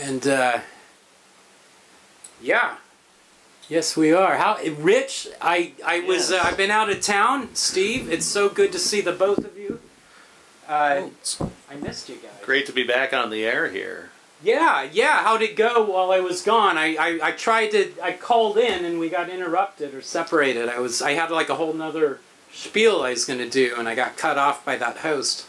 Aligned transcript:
And, 0.00 0.26
uh, 0.26 0.60
yeah. 2.40 2.76
Yes, 3.68 3.96
we 3.96 4.12
are. 4.12 4.36
How, 4.36 4.58
Rich, 4.78 5.28
I, 5.40 5.72
I 5.84 6.00
was, 6.00 6.32
uh, 6.32 6.40
I've 6.42 6.56
been 6.56 6.70
out 6.70 6.88
of 6.88 7.00
town. 7.00 7.54
Steve, 7.54 8.10
it's 8.10 8.24
so 8.24 8.48
good 8.48 8.72
to 8.72 8.78
see 8.78 9.00
the 9.00 9.12
both 9.12 9.38
of 9.44 9.58
you. 9.58 9.80
Uh, 10.66 11.02
It's 11.20 11.40
I 11.70 11.74
missed 11.76 12.08
you 12.08 12.16
guys. 12.16 12.30
great 12.42 12.66
to 12.66 12.72
be 12.72 12.84
back 12.84 13.12
on 13.12 13.30
the 13.30 13.44
air 13.44 13.68
here. 13.68 14.10
Yeah, 14.42 14.82
yeah. 14.90 15.22
How'd 15.24 15.42
it 15.42 15.56
go 15.56 15.82
while 15.84 16.12
I 16.12 16.20
was 16.20 16.42
gone? 16.42 16.78
I, 16.78 16.94
I, 16.94 17.18
I 17.28 17.32
tried 17.32 17.72
to. 17.72 17.92
I 18.02 18.12
called 18.12 18.56
in 18.56 18.84
and 18.84 18.98
we 19.00 19.08
got 19.08 19.28
interrupted 19.28 19.94
or 19.94 20.00
separated. 20.02 20.68
I 20.68 20.78
was. 20.78 21.02
I 21.02 21.12
had 21.12 21.30
like 21.30 21.48
a 21.48 21.56
whole 21.56 21.72
nother 21.72 22.20
spiel 22.52 23.02
I 23.02 23.10
was 23.10 23.24
going 23.24 23.40
to 23.40 23.48
do, 23.50 23.74
and 23.76 23.88
I 23.88 23.94
got 23.96 24.16
cut 24.16 24.38
off 24.38 24.64
by 24.64 24.76
that 24.76 24.98
host. 24.98 25.46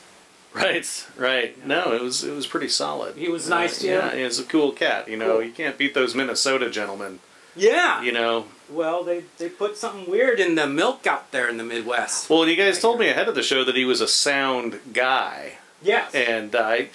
Right, 0.56 1.08
right. 1.16 1.66
No, 1.66 1.94
it 1.94 2.02
was 2.02 2.24
it 2.24 2.34
was 2.36 2.48
pretty 2.48 2.70
solid. 2.70 3.16
He 3.16 3.30
was 3.30 3.48
nice 3.48 3.80
to 3.80 3.88
you? 3.88 3.94
Yeah, 3.94 4.16
he 4.16 4.24
was 4.24 4.40
a 4.40 4.44
cool 4.44 4.72
cat. 4.72 5.08
You 5.08 5.16
know, 5.16 5.34
Cool. 5.34 5.44
you 5.44 5.52
can't 5.52 5.78
beat 5.78 5.94
those 5.94 6.16
Minnesota 6.16 6.70
gentlemen. 6.70 7.20
Yeah. 7.56 8.02
You 8.02 8.12
know. 8.12 8.46
Well, 8.70 9.04
they 9.04 9.24
they 9.38 9.50
put 9.50 9.78
something 9.78 10.10
weird 10.10 10.40
in 10.40 10.56
the 10.56 10.66
milk 10.68 11.06
out 11.06 11.32
there 11.32 11.48
in 11.50 11.58
the 11.58 11.64
Midwest. 11.64 12.30
Well, 12.30 12.48
you 12.48 12.56
guys 12.56 12.80
told 12.80 13.00
me 13.00 13.10
ahead 13.10 13.28
of 13.28 13.36
the 13.36 13.44
show 13.44 13.64
that 13.64 13.76
he 13.76 13.86
was 13.86 14.02
a 14.02 14.08
sound 14.08 14.80
guy, 14.94 15.58
Yes. 15.84 16.14
and 16.16 16.56
I 16.56 16.90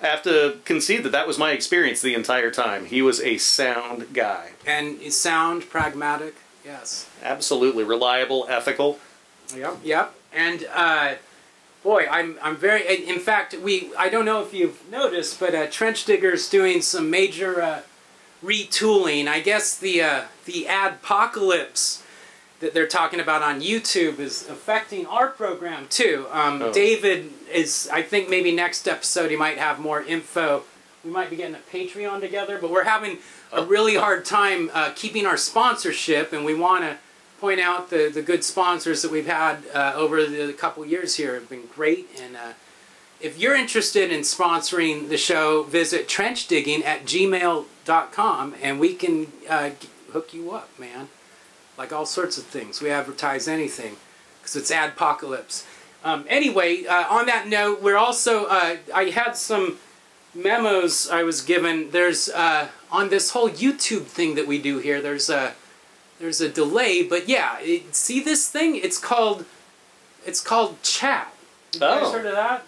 have 0.00 0.22
to 0.24 0.58
concede 0.64 1.02
that 1.04 1.12
that 1.12 1.26
was 1.26 1.38
my 1.38 1.52
experience 1.52 2.00
the 2.02 2.14
entire 2.14 2.50
time. 2.50 2.86
He 2.86 3.00
was 3.02 3.20
a 3.20 3.36
sound 3.38 4.12
guy, 4.14 4.50
And 4.66 5.00
sound 5.12 5.68
pragmatic. 5.70 6.34
Yes. 6.64 7.08
absolutely 7.22 7.84
reliable, 7.84 8.46
ethical. 8.50 8.98
Yep. 9.56 9.78
Yep. 9.82 10.14
And 10.32 10.66
uh, 10.74 11.14
boy, 11.82 12.06
I'm 12.10 12.36
I'm 12.42 12.56
very. 12.56 12.82
In 13.08 13.18
fact, 13.18 13.54
we 13.62 13.90
I 13.96 14.08
don't 14.08 14.24
know 14.24 14.42
if 14.42 14.52
you've 14.54 14.88
noticed, 14.90 15.38
but 15.40 15.54
uh, 15.54 15.66
Trench 15.68 16.04
Digger's 16.04 16.48
doing 16.48 16.82
some 16.82 17.10
major 17.10 17.60
uh, 17.62 17.80
retooling. 18.44 19.28
I 19.28 19.40
guess 19.40 19.76
the 19.76 20.02
uh, 20.02 20.22
the 20.44 20.66
adpocalypse 20.68 22.02
that 22.60 22.74
they're 22.74 22.88
talking 22.88 23.20
about 23.20 23.42
on 23.42 23.60
YouTube 23.60 24.18
is 24.18 24.48
affecting 24.48 25.06
our 25.06 25.28
program 25.28 25.86
too. 25.88 26.26
Um, 26.30 26.60
Oh. 26.62 26.72
David 26.72 27.32
is. 27.52 27.88
I 27.92 28.02
think 28.02 28.28
maybe 28.28 28.52
next 28.52 28.88
episode 28.88 29.30
he 29.30 29.36
might 29.36 29.58
have 29.58 29.78
more 29.78 30.02
info. 30.02 30.64
We 31.04 31.10
might 31.10 31.30
be 31.30 31.36
getting 31.36 31.54
a 31.54 31.58
Patreon 31.72 32.20
together, 32.20 32.58
but 32.60 32.70
we're 32.70 32.84
having 32.84 33.18
a 33.52 33.62
really 33.64 33.94
hard 33.94 34.24
time 34.24 34.70
uh, 34.74 34.90
keeping 34.94 35.24
our 35.26 35.36
sponsorship, 35.36 36.32
and 36.32 36.44
we 36.44 36.54
want 36.54 36.84
to 36.84 36.98
point 37.40 37.60
out 37.60 37.90
the, 37.90 38.10
the 38.12 38.22
good 38.22 38.42
sponsors 38.44 39.02
that 39.02 39.10
we've 39.10 39.26
had 39.26 39.58
uh, 39.72 39.92
over 39.94 40.24
the 40.26 40.52
couple 40.52 40.84
years 40.84 41.16
here 41.16 41.34
have 41.34 41.48
been 41.48 41.66
great. 41.74 42.08
And 42.20 42.36
uh, 42.36 42.52
if 43.20 43.38
you're 43.38 43.54
interested 43.54 44.12
in 44.12 44.20
sponsoring 44.20 45.08
the 45.08 45.16
show, 45.16 45.62
visit 45.62 46.08
trenchdigging 46.08 46.84
at 46.84 47.04
gmail.com 47.04 48.54
and 48.60 48.80
we 48.80 48.94
can 48.94 49.32
uh, 49.48 49.70
hook 50.12 50.34
you 50.34 50.52
up, 50.52 50.76
man. 50.78 51.08
Like 51.76 51.92
all 51.92 52.06
sorts 52.06 52.38
of 52.38 52.44
things. 52.44 52.80
We 52.80 52.90
advertise 52.90 53.46
anything 53.46 53.96
because 54.40 54.56
it's 54.56 54.72
adpocalypse. 54.72 55.64
Um, 56.04 56.24
anyway, 56.28 56.86
uh, 56.86 57.06
on 57.08 57.26
that 57.26 57.48
note, 57.48 57.82
we're 57.82 57.96
also, 57.96 58.46
uh, 58.46 58.76
I 58.94 59.04
had 59.04 59.36
some 59.36 59.78
memos 60.34 61.08
I 61.08 61.22
was 61.22 61.42
given. 61.42 61.90
There's, 61.90 62.28
uh, 62.28 62.68
on 62.90 63.10
this 63.10 63.30
whole 63.30 63.48
YouTube 63.48 64.04
thing 64.04 64.34
that 64.36 64.46
we 64.46 64.60
do 64.60 64.78
here, 64.78 65.00
there's 65.00 65.28
a, 65.28 65.54
there's 66.18 66.40
a 66.40 66.48
delay, 66.48 67.02
but 67.02 67.28
yeah, 67.28 67.58
it, 67.60 67.94
see 67.94 68.20
this 68.20 68.48
thing? 68.48 68.76
It's 68.76 68.98
called, 68.98 69.44
it's 70.26 70.40
called 70.40 70.82
chat. 70.82 71.32
You 71.74 71.80
guys 71.80 72.02
Oh. 72.04 72.12
heard 72.12 72.26
of 72.26 72.32
that? 72.32 72.64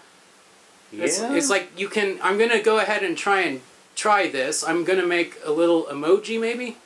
Yeah. 0.91 1.05
it's 1.05 1.49
like 1.49 1.71
you 1.79 1.87
can. 1.87 2.19
I'm 2.21 2.37
gonna 2.37 2.61
go 2.61 2.79
ahead 2.79 3.01
and 3.03 3.17
try 3.17 3.41
and 3.41 3.61
try 3.95 4.27
this. 4.27 4.63
I'm 4.63 4.83
gonna 4.83 5.05
make 5.05 5.37
a 5.45 5.51
little 5.51 5.85
emoji, 5.85 6.39
maybe. 6.39 6.77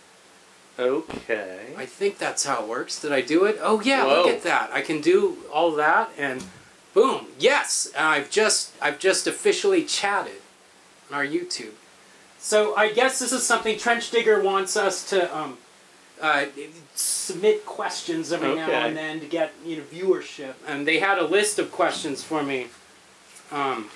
okay. 0.77 1.74
I 1.77 1.86
think 1.86 2.17
that's 2.17 2.45
how 2.45 2.63
it 2.63 2.67
works. 2.69 3.01
Did 3.01 3.12
I 3.12 3.22
do 3.22 3.45
it? 3.45 3.57
Oh 3.62 3.81
yeah, 3.81 4.03
look 4.03 4.27
at 4.27 4.43
that. 4.43 4.69
I 4.72 4.81
can 4.81 5.01
do 5.01 5.38
all 5.51 5.72
that 5.72 6.10
and 6.17 6.43
boom. 6.93 7.27
Yes, 7.39 7.91
and 7.95 8.05
I've 8.05 8.29
just 8.29 8.74
I've 8.81 9.00
just 9.00 9.27
officially 9.27 9.84
chatted 9.84 10.41
on 11.10 11.17
our 11.17 11.25
YouTube. 11.25 11.74
So 12.39 12.75
I 12.75 12.91
guess 12.91 13.17
this 13.19 13.31
is 13.31 13.43
something 13.43 13.77
Trench 13.77 14.12
Digger 14.12 14.41
wants 14.41 14.77
us 14.77 15.07
to 15.10 15.36
um, 15.36 15.57
uh, 16.22 16.45
submit 16.95 17.65
questions 17.65 18.31
every 18.31 18.55
now 18.55 18.69
and 18.69 18.95
then 18.95 19.19
to 19.19 19.25
get 19.25 19.53
you 19.65 19.77
know 19.77 19.84
viewership. 19.84 20.53
And 20.67 20.88
they 20.88 21.00
had 21.00 21.17
a 21.17 21.25
list 21.25 21.60
of 21.60 21.72
questions 21.72 22.24
for 22.24 22.43
me. 22.43 22.67
Um, 23.51 23.89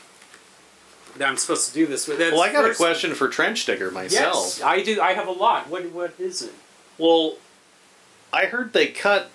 that 1.17 1.27
I'm 1.27 1.38
supposed 1.38 1.67
to 1.69 1.73
do 1.73 1.85
this 1.85 2.07
with. 2.07 2.19
Well, 2.19 2.41
I 2.41 2.51
got 2.51 2.69
a 2.69 2.73
question 2.73 3.13
for 3.15 3.27
Trench 3.27 3.65
Digger 3.65 3.91
myself. 3.91 4.35
Yes, 4.35 4.61
I 4.61 4.83
do. 4.83 5.01
I 5.01 5.13
have 5.13 5.27
a 5.27 5.31
lot. 5.31 5.69
What 5.69 5.91
what 5.91 6.13
is 6.19 6.41
it? 6.41 6.53
Well, 6.97 7.38
I 8.31 8.45
heard 8.45 8.73
they 8.73 8.88
cut 8.88 9.31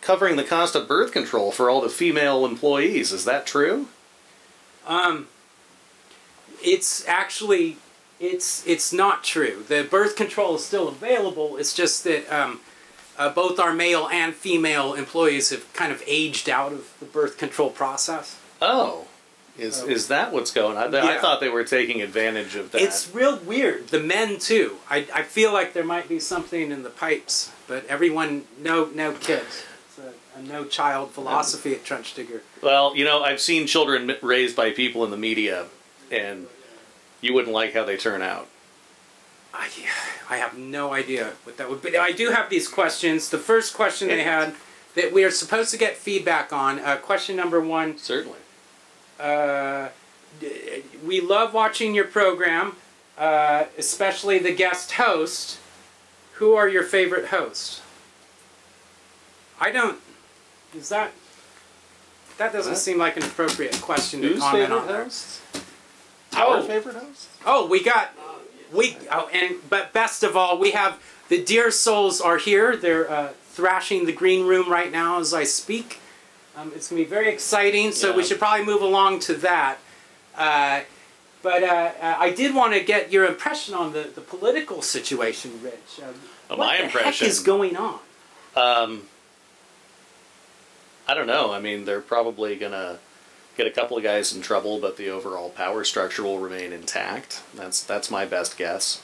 covering 0.00 0.36
the 0.36 0.44
cost 0.44 0.74
of 0.74 0.86
birth 0.86 1.12
control 1.12 1.50
for 1.50 1.68
all 1.68 1.80
the 1.80 1.88
female 1.88 2.44
employees. 2.44 3.12
Is 3.12 3.24
that 3.24 3.46
true? 3.46 3.88
Um, 4.86 5.26
it's 6.62 7.06
actually 7.08 7.78
it's 8.20 8.66
it's 8.66 8.92
not 8.92 9.24
true. 9.24 9.64
The 9.68 9.86
birth 9.88 10.16
control 10.16 10.54
is 10.56 10.64
still 10.64 10.88
available. 10.88 11.56
It's 11.56 11.74
just 11.74 12.04
that 12.04 12.28
um, 12.34 12.60
uh, 13.18 13.30
both 13.30 13.58
our 13.58 13.72
male 13.74 14.08
and 14.10 14.34
female 14.34 14.94
employees 14.94 15.50
have 15.50 15.70
kind 15.72 15.92
of 15.92 16.02
aged 16.06 16.48
out 16.48 16.72
of 16.72 16.92
the 17.00 17.06
birth 17.06 17.38
control 17.38 17.70
process. 17.70 18.38
Oh, 18.62 19.06
is 19.58 19.82
Oh. 19.82 19.86
is 19.88 20.08
that 20.08 20.32
what's 20.32 20.50
going 20.50 20.76
on? 20.76 20.94
I 20.94 21.14
Yeah. 21.14 21.20
thought 21.20 21.40
they 21.40 21.48
were 21.48 21.64
taking 21.64 22.00
advantage 22.02 22.56
of 22.56 22.72
that. 22.72 22.80
It's 22.82 23.08
real 23.14 23.36
weird. 23.36 23.88
The 23.88 24.00
men 24.00 24.38
too. 24.38 24.76
I, 24.90 25.06
I 25.14 25.22
feel 25.22 25.52
like 25.52 25.72
there 25.72 25.84
might 25.84 26.08
be 26.08 26.20
something 26.20 26.70
in 26.70 26.82
the 26.82 26.90
pipes, 26.90 27.50
but 27.66 27.86
everyone 27.86 28.44
no 28.58 28.86
no 28.94 29.12
kids. 29.12 29.62
It's 29.88 29.98
a, 29.98 30.38
a 30.38 30.42
no 30.42 30.64
child 30.64 31.10
philosophy 31.12 31.74
at 31.74 31.84
Trench 31.84 32.14
Digger. 32.14 32.42
well, 32.62 32.94
you 32.96 33.04
know, 33.04 33.22
I've 33.22 33.40
seen 33.40 33.66
children 33.66 34.14
raised 34.22 34.56
by 34.56 34.70
people 34.72 35.04
in 35.04 35.10
the 35.10 35.16
media, 35.16 35.66
and 36.10 36.46
you 37.20 37.32
wouldn't 37.34 37.52
like 37.54 37.74
how 37.74 37.84
they 37.84 37.96
turn 37.96 38.22
out. 38.22 38.48
I, 39.54 39.68
I 40.28 40.36
have 40.36 40.56
no 40.58 40.92
idea 40.92 41.32
what 41.44 41.56
that 41.56 41.70
would 41.70 41.82
be. 41.82 41.96
I 41.96 42.12
do 42.12 42.30
have 42.30 42.50
these 42.50 42.68
questions. 42.68 43.30
The 43.30 43.38
first 43.38 43.74
question 43.74 44.08
they 44.08 44.22
had 44.22 44.54
that 44.94 45.12
we 45.12 45.24
are 45.24 45.30
supposed 45.30 45.70
to 45.70 45.78
get 45.78 45.96
feedback 45.96 46.52
on. 46.52 46.78
Uh, 46.78 46.96
question 46.96 47.36
number 47.36 47.60
one. 47.60 47.96
Certainly. 47.98 48.38
Uh, 49.18 49.88
we 51.04 51.20
love 51.22 51.54
watching 51.54 51.94
your 51.94 52.04
program, 52.04 52.76
uh, 53.16 53.64
especially 53.78 54.38
the 54.38 54.52
guest 54.54 54.92
host. 54.92 55.58
Who 56.34 56.54
are 56.54 56.68
your 56.68 56.82
favorite 56.82 57.26
hosts? 57.28 57.80
I 59.58 59.70
don't. 59.70 59.98
Is 60.76 60.90
that? 60.90 61.12
That 62.36 62.52
doesn't 62.52 62.72
What? 62.72 62.78
seem 62.78 62.98
like 62.98 63.16
an 63.16 63.22
appropriate 63.22 63.80
question 63.80 64.20
to 64.20 64.28
Whose 64.28 64.40
comment 64.40 64.68
favorite 64.68 64.78
on. 64.80 64.86
there. 64.86 65.08
Hosts? 66.36 66.48
Oh. 66.48 66.52
Our 66.56 66.62
favorite 66.62 66.96
hosts? 66.96 67.28
Oh, 67.44 67.66
we 67.66 67.82
got 67.82 68.10
we 68.72 68.96
oh, 69.10 69.28
and 69.32 69.56
but 69.70 69.92
best 69.92 70.22
of 70.22 70.36
all, 70.36 70.58
we 70.58 70.72
have 70.72 71.00
the 71.28 71.42
deer 71.42 71.70
souls 71.70 72.20
are 72.20 72.38
here. 72.38 72.76
They're 72.76 73.10
uh, 73.10 73.28
thrashing 73.50 74.06
the 74.06 74.12
green 74.12 74.46
room 74.46 74.70
right 74.70 74.90
now 74.92 75.18
as 75.20 75.32
I 75.34 75.44
speak. 75.44 76.00
Um, 76.56 76.72
it's 76.74 76.88
gonna 76.88 77.02
be 77.02 77.08
very 77.08 77.28
exciting. 77.28 77.92
So 77.92 78.14
we 78.16 78.24
should 78.24 78.38
probably 78.38 78.64
move 78.64 78.82
along 78.82 79.20
to 79.20 79.34
that. 79.34 79.78
Uh, 80.36 80.80
but 81.42 81.62
uh, 81.62 81.92
uh, 82.00 82.16
I 82.18 82.30
did 82.30 82.54
want 82.54 82.72
to 82.74 82.80
get 82.80 83.12
your 83.12 83.24
impression 83.26 83.74
on 83.74 83.92
the, 83.92 84.10
the 84.14 84.20
political 84.20 84.82
situation, 84.82 85.60
Rich. 85.62 86.00
Um, 86.02 86.14
Oh, 86.48 86.56
what 86.56 86.66
my 86.66 86.76
the 86.76 86.84
impression. 86.84 87.24
heck 87.26 87.28
is 87.28 87.40
going 87.40 87.76
on? 87.76 87.98
Um, 88.54 89.02
I 91.08 91.14
don't 91.14 91.26
know. 91.26 91.52
I 91.52 91.58
mean, 91.60 91.84
they're 91.84 92.00
probably 92.00 92.56
gonna 92.56 92.98
get 93.56 93.66
a 93.66 93.70
couple 93.70 93.96
of 93.96 94.02
guys 94.02 94.34
in 94.34 94.42
trouble, 94.42 94.78
but 94.78 94.96
the 94.96 95.08
overall 95.08 95.50
power 95.50 95.84
structure 95.84 96.22
will 96.22 96.38
remain 96.38 96.72
intact. 96.72 97.42
That's 97.54 97.82
that's 97.82 98.10
my 98.10 98.24
best 98.24 98.56
guess. 98.56 99.00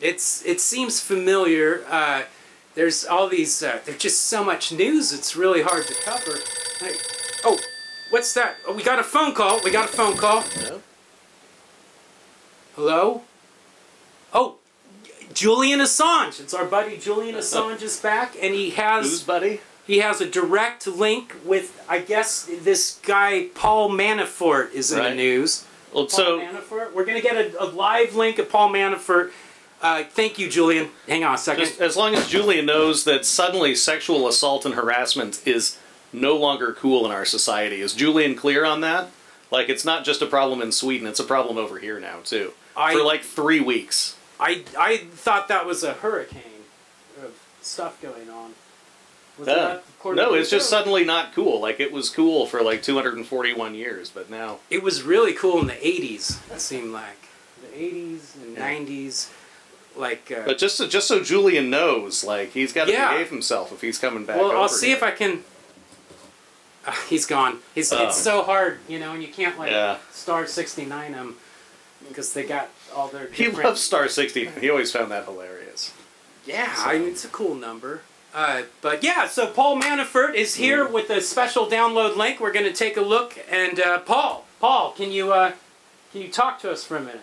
It's 0.00 0.44
it 0.44 0.60
seems 0.60 1.00
familiar. 1.00 1.84
Uh, 1.88 2.22
there's 2.74 3.04
all 3.04 3.28
these. 3.28 3.62
Uh, 3.62 3.80
there's 3.84 3.98
just 3.98 4.22
so 4.22 4.42
much 4.44 4.72
news. 4.72 5.12
It's 5.12 5.36
really 5.36 5.62
hard 5.62 5.86
to 5.86 5.94
cover. 6.02 6.38
I- 6.80 6.98
oh, 7.44 7.58
what's 8.10 8.34
that? 8.34 8.56
Oh, 8.66 8.72
we 8.74 8.82
got 8.82 8.98
a 8.98 9.04
phone 9.04 9.34
call. 9.34 9.60
We 9.62 9.70
got 9.70 9.88
a 9.88 9.92
phone 9.92 10.16
call. 10.16 10.44
Yeah. 10.60 10.78
Hello. 12.74 13.22
Oh, 14.32 14.56
Julian 15.32 15.78
Assange. 15.78 16.40
It's 16.40 16.52
our 16.54 16.64
buddy 16.64 16.96
Julian 16.96 17.36
Assange 17.36 17.82
is 17.82 18.00
back, 18.00 18.34
and 18.40 18.52
he 18.54 18.70
Who's 18.70 18.76
has 18.76 19.22
buddy? 19.22 19.60
He 19.86 19.98
has 19.98 20.20
a 20.20 20.28
direct 20.28 20.86
link 20.86 21.34
with 21.44 21.84
I 21.88 22.00
guess 22.00 22.48
this 22.62 22.98
guy 23.02 23.48
Paul 23.54 23.90
Manafort 23.90 24.72
is 24.72 24.92
in 24.92 25.02
the 25.02 25.14
news. 25.14 25.66
Well, 25.92 26.06
Paul 26.06 26.18
so 26.18 26.40
Manafort. 26.40 26.92
We're 26.94 27.04
gonna 27.04 27.20
get 27.20 27.36
a, 27.36 27.62
a 27.62 27.66
live 27.66 28.14
link 28.14 28.38
of 28.38 28.48
Paul 28.50 28.70
Manafort. 28.70 29.30
Uh, 29.82 30.04
thank 30.04 30.38
you, 30.38 30.48
Julian. 30.48 30.88
Hang 31.06 31.24
on 31.24 31.34
a 31.34 31.38
second. 31.38 31.66
just 31.66 31.80
as 31.80 31.96
long 31.96 32.14
as 32.14 32.28
Julian 32.28 32.64
knows 32.64 33.04
that 33.04 33.26
suddenly 33.26 33.74
sexual 33.74 34.26
assault 34.26 34.64
and 34.64 34.74
harassment 34.74 35.46
is 35.46 35.78
no 36.10 36.36
longer 36.36 36.72
cool 36.72 37.04
in 37.04 37.12
our 37.12 37.24
society, 37.26 37.80
is 37.80 37.92
Julian 37.92 38.34
clear 38.34 38.64
on 38.64 38.80
that? 38.80 39.10
Like 39.50 39.68
it's 39.68 39.84
not 39.84 40.04
just 40.04 40.22
a 40.22 40.26
problem 40.26 40.62
in 40.62 40.72
Sweden; 40.72 41.06
it's 41.06 41.20
a 41.20 41.24
problem 41.24 41.58
over 41.58 41.78
here 41.78 42.00
now 42.00 42.20
too. 42.24 42.52
I- 42.76 42.94
For 42.94 43.02
like 43.02 43.22
three 43.22 43.60
weeks. 43.60 44.16
I 44.40 44.64
I 44.76 44.96
thought 45.12 45.48
that 45.48 45.64
was 45.66 45.84
a 45.84 45.92
hurricane 45.92 46.64
of 47.22 47.38
stuff 47.60 48.00
going 48.02 48.28
on. 48.30 48.54
Was 49.38 49.48
Yeah. 49.48 49.54
that 49.54 49.84
No, 50.14 50.34
it's 50.34 50.50
just 50.50 50.68
suddenly 50.68 51.02
not 51.04 51.34
cool. 51.34 51.60
Like 51.60 51.80
it 51.80 51.90
was 51.92 52.10
cool 52.10 52.46
for 52.46 52.62
like 52.62 52.82
241 52.82 53.74
years, 53.74 54.10
but 54.10 54.28
now 54.30 54.58
It 54.70 54.82
was 54.82 55.02
really 55.02 55.32
cool 55.32 55.60
in 55.60 55.66
the 55.66 55.74
'80s. 55.86 56.38
It 56.54 56.60
seemed 56.60 56.92
like 56.92 57.28
the 57.62 57.76
'80s 57.76 58.34
and 58.36 58.56
Yeah. 58.56 58.62
'90s, 58.64 59.28
like. 59.96 60.30
Uh, 60.30 60.42
But 60.44 60.58
just 60.58 60.76
so, 60.76 60.86
just 60.86 61.08
so 61.08 61.20
Julian 61.20 61.70
knows, 61.70 62.22
like 62.22 62.52
he's 62.52 62.72
got 62.72 62.84
to 62.86 62.92
Yeah. 62.92 63.10
behave 63.12 63.30
himself 63.30 63.72
if 63.72 63.80
he's 63.80 63.98
coming 63.98 64.24
back. 64.26 64.36
well, 64.36 64.50
I'll 64.52 64.64
over 64.64 64.68
see 64.74 64.88
here. 64.88 64.96
if 64.96 65.02
I 65.02 65.10
can. 65.10 65.42
Uh, 66.86 66.92
he's 67.08 67.24
gone. 67.24 67.60
He's, 67.74 67.90
Oh. 67.94 68.06
It's 68.06 68.18
so 68.18 68.42
hard, 68.42 68.78
you 68.88 68.98
know, 68.98 69.12
and 69.12 69.22
you 69.22 69.28
can't 69.32 69.58
like 69.58 69.70
Yeah. 69.70 69.96
star 70.12 70.46
69 70.46 71.14
him 71.14 71.36
because 72.06 72.34
they 72.34 72.42
got 72.42 72.68
all 72.94 73.08
their. 73.08 73.28
He 73.32 73.44
different- 73.44 73.64
loves 73.70 73.80
Star 73.82 74.06
60. 74.06 74.50
He 74.60 74.68
always 74.68 74.92
found 74.92 75.10
that 75.10 75.24
hilarious. 75.24 75.92
Yeah, 76.44 76.74
I 76.76 76.98
mean, 76.98 77.08
it's 77.08 77.24
a 77.24 77.28
cool 77.28 77.54
number. 77.54 78.02
Uh, 78.34 78.62
but 78.82 79.04
yeah, 79.04 79.28
so 79.28 79.46
Paul 79.46 79.80
Manafort 79.80 80.34
is 80.34 80.56
here 80.56 80.86
with 80.88 81.08
a 81.08 81.20
special 81.20 81.66
download 81.66 82.16
link. 82.16 82.40
We're 82.40 82.52
going 82.52 82.66
to 82.66 82.72
take 82.72 82.96
a 82.96 83.00
look. 83.00 83.38
And 83.48 83.78
uh, 83.78 84.00
Paul, 84.00 84.44
Paul, 84.58 84.90
can 84.90 85.12
you 85.12 85.32
uh, 85.32 85.52
can 86.10 86.22
you 86.22 86.28
talk 86.28 86.58
to 86.60 86.70
us 86.72 86.82
for 86.82 86.96
a 86.96 87.00
minute? 87.00 87.20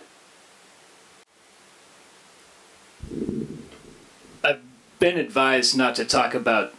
I've 4.41 4.61
been 4.99 5.17
advised 5.17 5.77
not 5.77 5.95
to 5.95 6.05
talk 6.05 6.33
about 6.33 6.73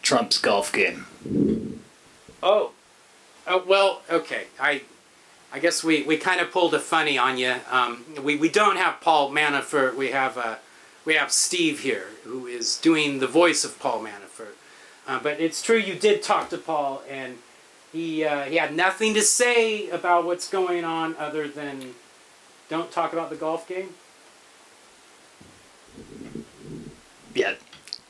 Trump's 0.00 0.38
golf 0.38 0.72
game. 0.72 1.80
Oh, 2.42 2.72
oh 3.46 3.64
well, 3.66 4.00
okay. 4.10 4.44
I 4.58 4.82
I 5.52 5.58
guess 5.58 5.84
we, 5.84 6.02
we 6.02 6.16
kind 6.16 6.40
of 6.40 6.50
pulled 6.50 6.72
a 6.72 6.78
funny 6.78 7.18
on 7.18 7.36
you. 7.36 7.56
Um, 7.70 8.04
we 8.22 8.36
we 8.36 8.48
don't 8.48 8.76
have 8.76 9.02
Paul 9.02 9.30
Manafort. 9.30 9.96
We 9.96 10.12
have 10.12 10.38
uh, 10.38 10.56
we 11.06 11.14
have 11.14 11.32
Steve 11.32 11.80
here, 11.80 12.08
who 12.24 12.46
is 12.46 12.76
doing 12.76 13.20
the 13.20 13.28
voice 13.28 13.64
of 13.64 13.78
Paul 13.78 14.00
Manafort. 14.00 14.56
Uh, 15.06 15.20
but 15.22 15.40
it's 15.40 15.62
true, 15.62 15.78
you 15.78 15.94
did 15.94 16.22
talk 16.22 16.50
to 16.50 16.58
Paul, 16.58 17.02
and 17.08 17.38
he 17.92 18.24
uh, 18.24 18.42
he 18.42 18.56
had 18.56 18.74
nothing 18.74 19.14
to 19.14 19.22
say 19.22 19.88
about 19.88 20.26
what's 20.26 20.50
going 20.50 20.84
on 20.84 21.14
other 21.16 21.46
than 21.46 21.94
don't 22.68 22.90
talk 22.90 23.12
about 23.12 23.30
the 23.30 23.36
golf 23.36 23.68
game. 23.68 23.90
Yeah, 27.34 27.54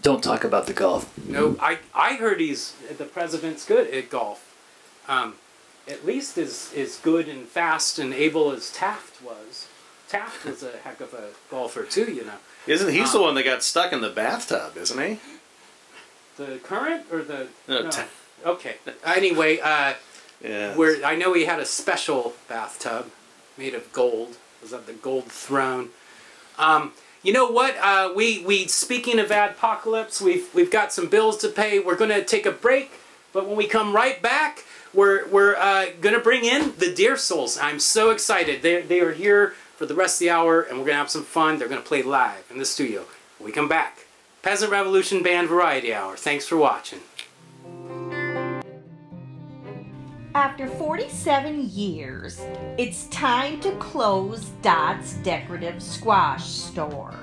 don't 0.00 0.24
talk 0.24 0.42
about 0.42 0.66
the 0.66 0.72
golf. 0.72 1.16
No, 1.28 1.56
I 1.60 1.78
I 1.94 2.14
heard 2.14 2.40
he's 2.40 2.72
the 2.96 3.04
president's 3.04 3.66
good 3.66 3.92
at 3.92 4.08
golf. 4.08 4.54
Um, 5.06 5.34
at 5.86 6.06
least 6.06 6.38
as 6.38 6.72
as 6.74 6.96
good 6.96 7.28
and 7.28 7.46
fast 7.46 7.98
and 7.98 8.14
able 8.14 8.52
as 8.52 8.72
Taft 8.72 9.22
was. 9.22 9.68
Taft 10.08 10.46
was 10.46 10.62
a 10.62 10.78
heck 10.78 11.00
of 11.00 11.12
a 11.12 11.30
golfer 11.50 11.82
too, 11.82 12.10
you 12.10 12.24
know. 12.24 12.38
Isn't 12.66 12.92
he's 12.92 13.10
Uh, 13.10 13.18
the 13.18 13.20
one 13.22 13.34
that 13.36 13.44
got 13.44 13.62
stuck 13.62 13.92
in 13.92 14.00
the 14.00 14.08
bathtub? 14.10 14.76
Isn't 14.76 14.98
he? 15.02 15.20
The 16.36 16.58
current 16.58 17.06
or 17.10 17.22
the 17.22 17.48
No, 17.68 17.88
Ta- 17.90 18.04
okay. 18.44 18.76
Anyway, 19.04 19.58
uh, 19.60 19.94
Yeah. 20.42 20.74
where 20.74 21.04
I 21.04 21.14
know 21.16 21.32
he 21.32 21.44
had 21.46 21.60
a 21.60 21.64
special 21.64 22.34
bathtub 22.48 23.10
made 23.56 23.74
of 23.74 23.92
gold. 23.92 24.36
Was 24.60 24.70
that 24.72 24.86
the 24.86 24.92
gold 24.92 25.30
throne? 25.30 25.90
Um, 26.58 26.92
you 27.22 27.32
know 27.32 27.46
what? 27.50 27.76
Uh, 27.80 28.10
we 28.14 28.40
we 28.40 28.66
speaking 28.66 29.18
of 29.18 29.30
apocalypse, 29.30 30.20
we've 30.20 30.52
we've 30.54 30.70
got 30.70 30.92
some 30.92 31.06
bills 31.08 31.38
to 31.38 31.48
pay. 31.48 31.78
We're 31.78 31.96
gonna 31.96 32.22
take 32.22 32.46
a 32.46 32.52
break, 32.52 32.90
but 33.32 33.46
when 33.46 33.56
we 33.56 33.66
come 33.66 33.94
right 33.94 34.20
back, 34.20 34.64
we're 34.92 35.26
we're 35.28 35.56
uh, 35.56 35.86
gonna 36.00 36.18
bring 36.20 36.44
in 36.44 36.74
the 36.78 36.92
Deer 36.92 37.16
Souls. 37.16 37.56
I'm 37.58 37.80
so 37.80 38.10
excited. 38.10 38.62
They 38.62 38.82
they 38.82 39.00
are 39.00 39.12
here 39.12 39.54
for 39.76 39.86
the 39.86 39.94
rest 39.94 40.16
of 40.16 40.20
the 40.20 40.30
hour, 40.30 40.62
and 40.62 40.78
we're 40.78 40.86
gonna 40.86 40.98
have 40.98 41.10
some 41.10 41.24
fun. 41.24 41.58
They're 41.58 41.68
gonna 41.68 41.82
play 41.82 42.02
live 42.02 42.44
in 42.50 42.58
the 42.58 42.64
studio. 42.64 43.04
When 43.38 43.46
we 43.46 43.52
come 43.52 43.68
back, 43.68 44.06
Peasant 44.42 44.72
Revolution 44.72 45.22
Band 45.22 45.48
Variety 45.48 45.92
Hour. 45.92 46.16
Thanks 46.16 46.46
for 46.46 46.56
watching. 46.56 47.00
After 50.34 50.66
47 50.66 51.68
years, 51.70 52.40
it's 52.78 53.06
time 53.08 53.60
to 53.60 53.72
close 53.76 54.44
Dot's 54.62 55.14
Decorative 55.14 55.82
Squash 55.82 56.44
Store. 56.46 57.14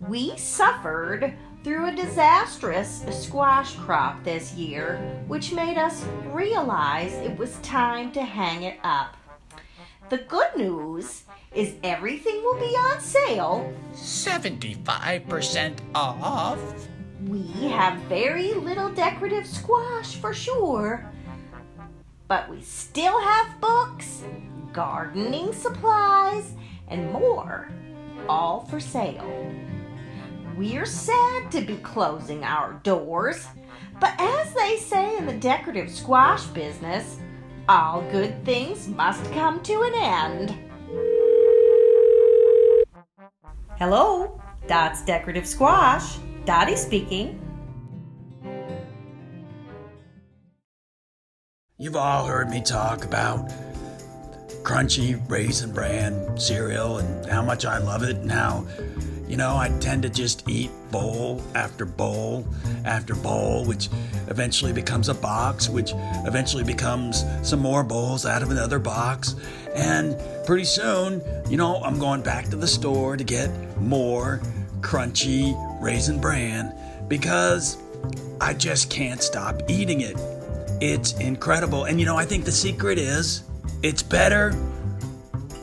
We 0.00 0.36
suffered 0.36 1.34
through 1.64 1.88
a 1.88 1.94
disastrous 1.94 3.04
squash 3.10 3.74
crop 3.76 4.22
this 4.24 4.54
year, 4.54 4.98
which 5.26 5.52
made 5.52 5.78
us 5.78 6.04
realize 6.26 7.12
it 7.14 7.36
was 7.36 7.56
time 7.58 8.12
to 8.12 8.22
hang 8.22 8.62
it 8.62 8.78
up. 8.82 9.16
The 10.08 10.18
good 10.18 10.56
news 10.56 11.24
is 11.52 11.74
everything 11.82 12.40
will 12.44 12.60
be 12.60 12.76
on 12.76 13.00
sale. 13.00 13.74
75% 13.92 15.78
off. 15.96 16.60
We 17.24 17.42
have 17.70 17.98
very 18.02 18.54
little 18.54 18.88
decorative 18.90 19.46
squash 19.48 20.14
for 20.14 20.32
sure, 20.32 21.10
but 22.28 22.48
we 22.48 22.62
still 22.62 23.20
have 23.20 23.60
books, 23.60 24.22
gardening 24.72 25.52
supplies, 25.52 26.52
and 26.86 27.10
more, 27.10 27.68
all 28.28 28.60
for 28.66 28.78
sale. 28.78 29.52
We're 30.56 30.86
sad 30.86 31.50
to 31.50 31.62
be 31.62 31.78
closing 31.78 32.44
our 32.44 32.74
doors, 32.84 33.44
but 33.98 34.14
as 34.20 34.54
they 34.54 34.76
say 34.76 35.16
in 35.16 35.26
the 35.26 35.34
decorative 35.34 35.90
squash 35.90 36.44
business, 36.44 37.18
all 37.68 38.02
good 38.12 38.44
things 38.44 38.88
must 38.88 39.24
come 39.32 39.62
to 39.62 39.82
an 39.82 39.92
end. 39.94 40.54
Hello, 43.78 44.40
Dot's 44.68 45.04
Decorative 45.04 45.46
Squash. 45.46 46.16
Dottie 46.44 46.76
speaking. 46.76 47.40
You've 51.78 51.96
all 51.96 52.24
heard 52.24 52.48
me 52.48 52.62
talk 52.62 53.04
about 53.04 53.50
crunchy 54.62 55.20
raisin 55.30 55.72
bran 55.72 56.38
cereal 56.38 56.98
and 56.98 57.26
how 57.26 57.42
much 57.42 57.64
I 57.64 57.78
love 57.78 58.02
it 58.02 58.16
and 58.16 58.30
how, 58.30 58.66
you 59.28 59.36
know, 59.36 59.56
I 59.56 59.68
tend 59.80 60.02
to 60.02 60.08
just 60.08 60.48
eat 60.48 60.70
bowl 60.90 61.42
after 61.54 61.84
bowl 61.84 62.46
after 62.84 63.14
bowl, 63.14 63.64
which 63.64 63.88
eventually 64.28 64.72
becomes 64.72 65.08
a 65.08 65.14
box, 65.14 65.68
which 65.68 65.92
eventually 66.26 66.64
becomes 66.64 67.24
some 67.42 67.60
more 67.60 67.82
bowls 67.82 68.24
out 68.24 68.42
of 68.42 68.50
another 68.50 68.78
box. 68.78 69.34
And 69.74 70.16
pretty 70.46 70.64
soon, 70.64 71.22
you 71.48 71.56
know, 71.56 71.82
I'm 71.82 71.98
going 71.98 72.22
back 72.22 72.46
to 72.50 72.56
the 72.56 72.68
store 72.68 73.16
to 73.16 73.24
get 73.24 73.50
more 73.80 74.40
crunchy 74.80 75.54
raisin 75.80 76.20
bran 76.20 76.72
because 77.08 77.78
I 78.40 78.54
just 78.54 78.90
can't 78.90 79.22
stop 79.22 79.62
eating 79.68 80.02
it. 80.02 80.16
It's 80.80 81.18
incredible. 81.18 81.84
And 81.84 81.98
you 81.98 82.06
know, 82.06 82.16
I 82.16 82.24
think 82.24 82.44
the 82.44 82.52
secret 82.52 82.98
is 82.98 83.42
it's 83.82 84.02
better 84.02 84.54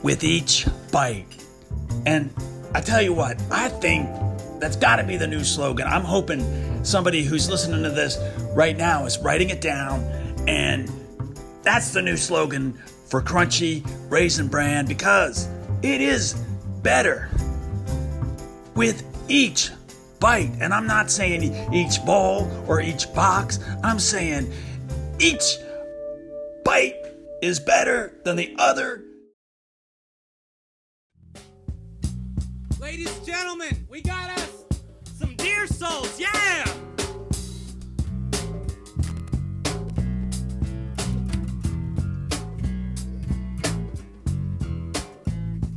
with 0.02 0.22
each 0.24 0.66
bite. 0.92 1.26
And 2.06 2.30
I 2.74 2.80
tell 2.80 3.00
you 3.00 3.14
what, 3.14 3.40
I 3.52 3.68
think 3.68 4.10
that's 4.58 4.74
got 4.74 4.96
to 4.96 5.04
be 5.04 5.16
the 5.16 5.28
new 5.28 5.44
slogan. 5.44 5.86
I'm 5.86 6.02
hoping 6.02 6.84
somebody 6.84 7.22
who's 7.22 7.48
listening 7.48 7.84
to 7.84 7.90
this 7.90 8.18
right 8.52 8.76
now 8.76 9.06
is 9.06 9.16
writing 9.18 9.50
it 9.50 9.60
down. 9.60 10.00
And 10.48 10.90
that's 11.62 11.92
the 11.92 12.02
new 12.02 12.16
slogan 12.16 12.72
for 13.06 13.22
Crunchy 13.22 13.86
Raisin 14.10 14.48
Bran 14.48 14.86
because 14.86 15.48
it 15.82 16.00
is 16.00 16.34
better 16.82 17.30
with 18.74 19.04
each 19.28 19.70
bite. 20.18 20.50
And 20.60 20.74
I'm 20.74 20.88
not 20.88 21.12
saying 21.12 21.72
each 21.72 22.04
bowl 22.04 22.50
or 22.66 22.80
each 22.80 23.12
box, 23.14 23.60
I'm 23.84 24.00
saying 24.00 24.52
each 25.20 25.58
bite 26.64 26.96
is 27.40 27.60
better 27.60 28.12
than 28.24 28.34
the 28.34 28.54
other. 28.58 29.04
Ladies 32.96 33.16
and 33.16 33.26
gentlemen, 33.26 33.86
we 33.90 34.02
got 34.02 34.30
us 34.38 34.64
some 35.18 35.34
deer 35.34 35.66
souls, 35.66 36.20
yeah! 36.20 36.64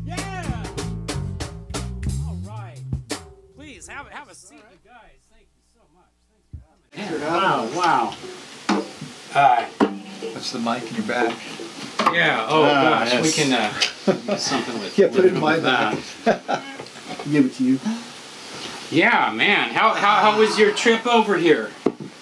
Yeah! 0.06 0.64
All 2.28 2.38
right. 2.46 2.80
Please 3.56 3.88
have, 3.88 4.08
have 4.10 4.30
a 4.30 4.36
seat, 4.36 4.58
you 4.72 4.78
guys. 4.86 5.02
Thank 5.32 5.48
you 5.56 5.64
so 5.74 5.82
much. 5.96 6.06
Thanks 6.94 7.12
for 7.12 7.20
coming. 7.20 7.34
Wow, 7.34 7.70
wow. 7.76 8.16
Hi. 9.32 9.64
What's 10.34 10.52
the 10.52 10.60
mic 10.60 10.88
in 10.90 10.96
your 10.98 11.06
back. 11.06 11.36
yeah, 12.14 12.46
oh 12.50 12.64
Ah, 12.64 13.06
gosh, 13.10 13.22
we 13.24 13.32
can 13.32 13.54
uh, 13.54 13.74
do 14.32 14.38
something 14.38 14.80
with 14.80 14.98
Yeah, 14.98 15.08
put 15.08 15.26
it 15.26 15.26
in 15.26 15.34
with 15.36 15.42
my 15.42 15.58
that. 15.58 16.64
Give 17.32 17.46
it 17.46 17.54
to 17.56 17.64
you. 17.64 17.80
Yeah, 18.90 19.32
man. 19.34 19.70
How, 19.70 19.94
how, 19.94 20.32
how 20.32 20.40
was 20.40 20.58
your 20.58 20.72
trip 20.72 21.06
over 21.06 21.38
here? 21.38 21.72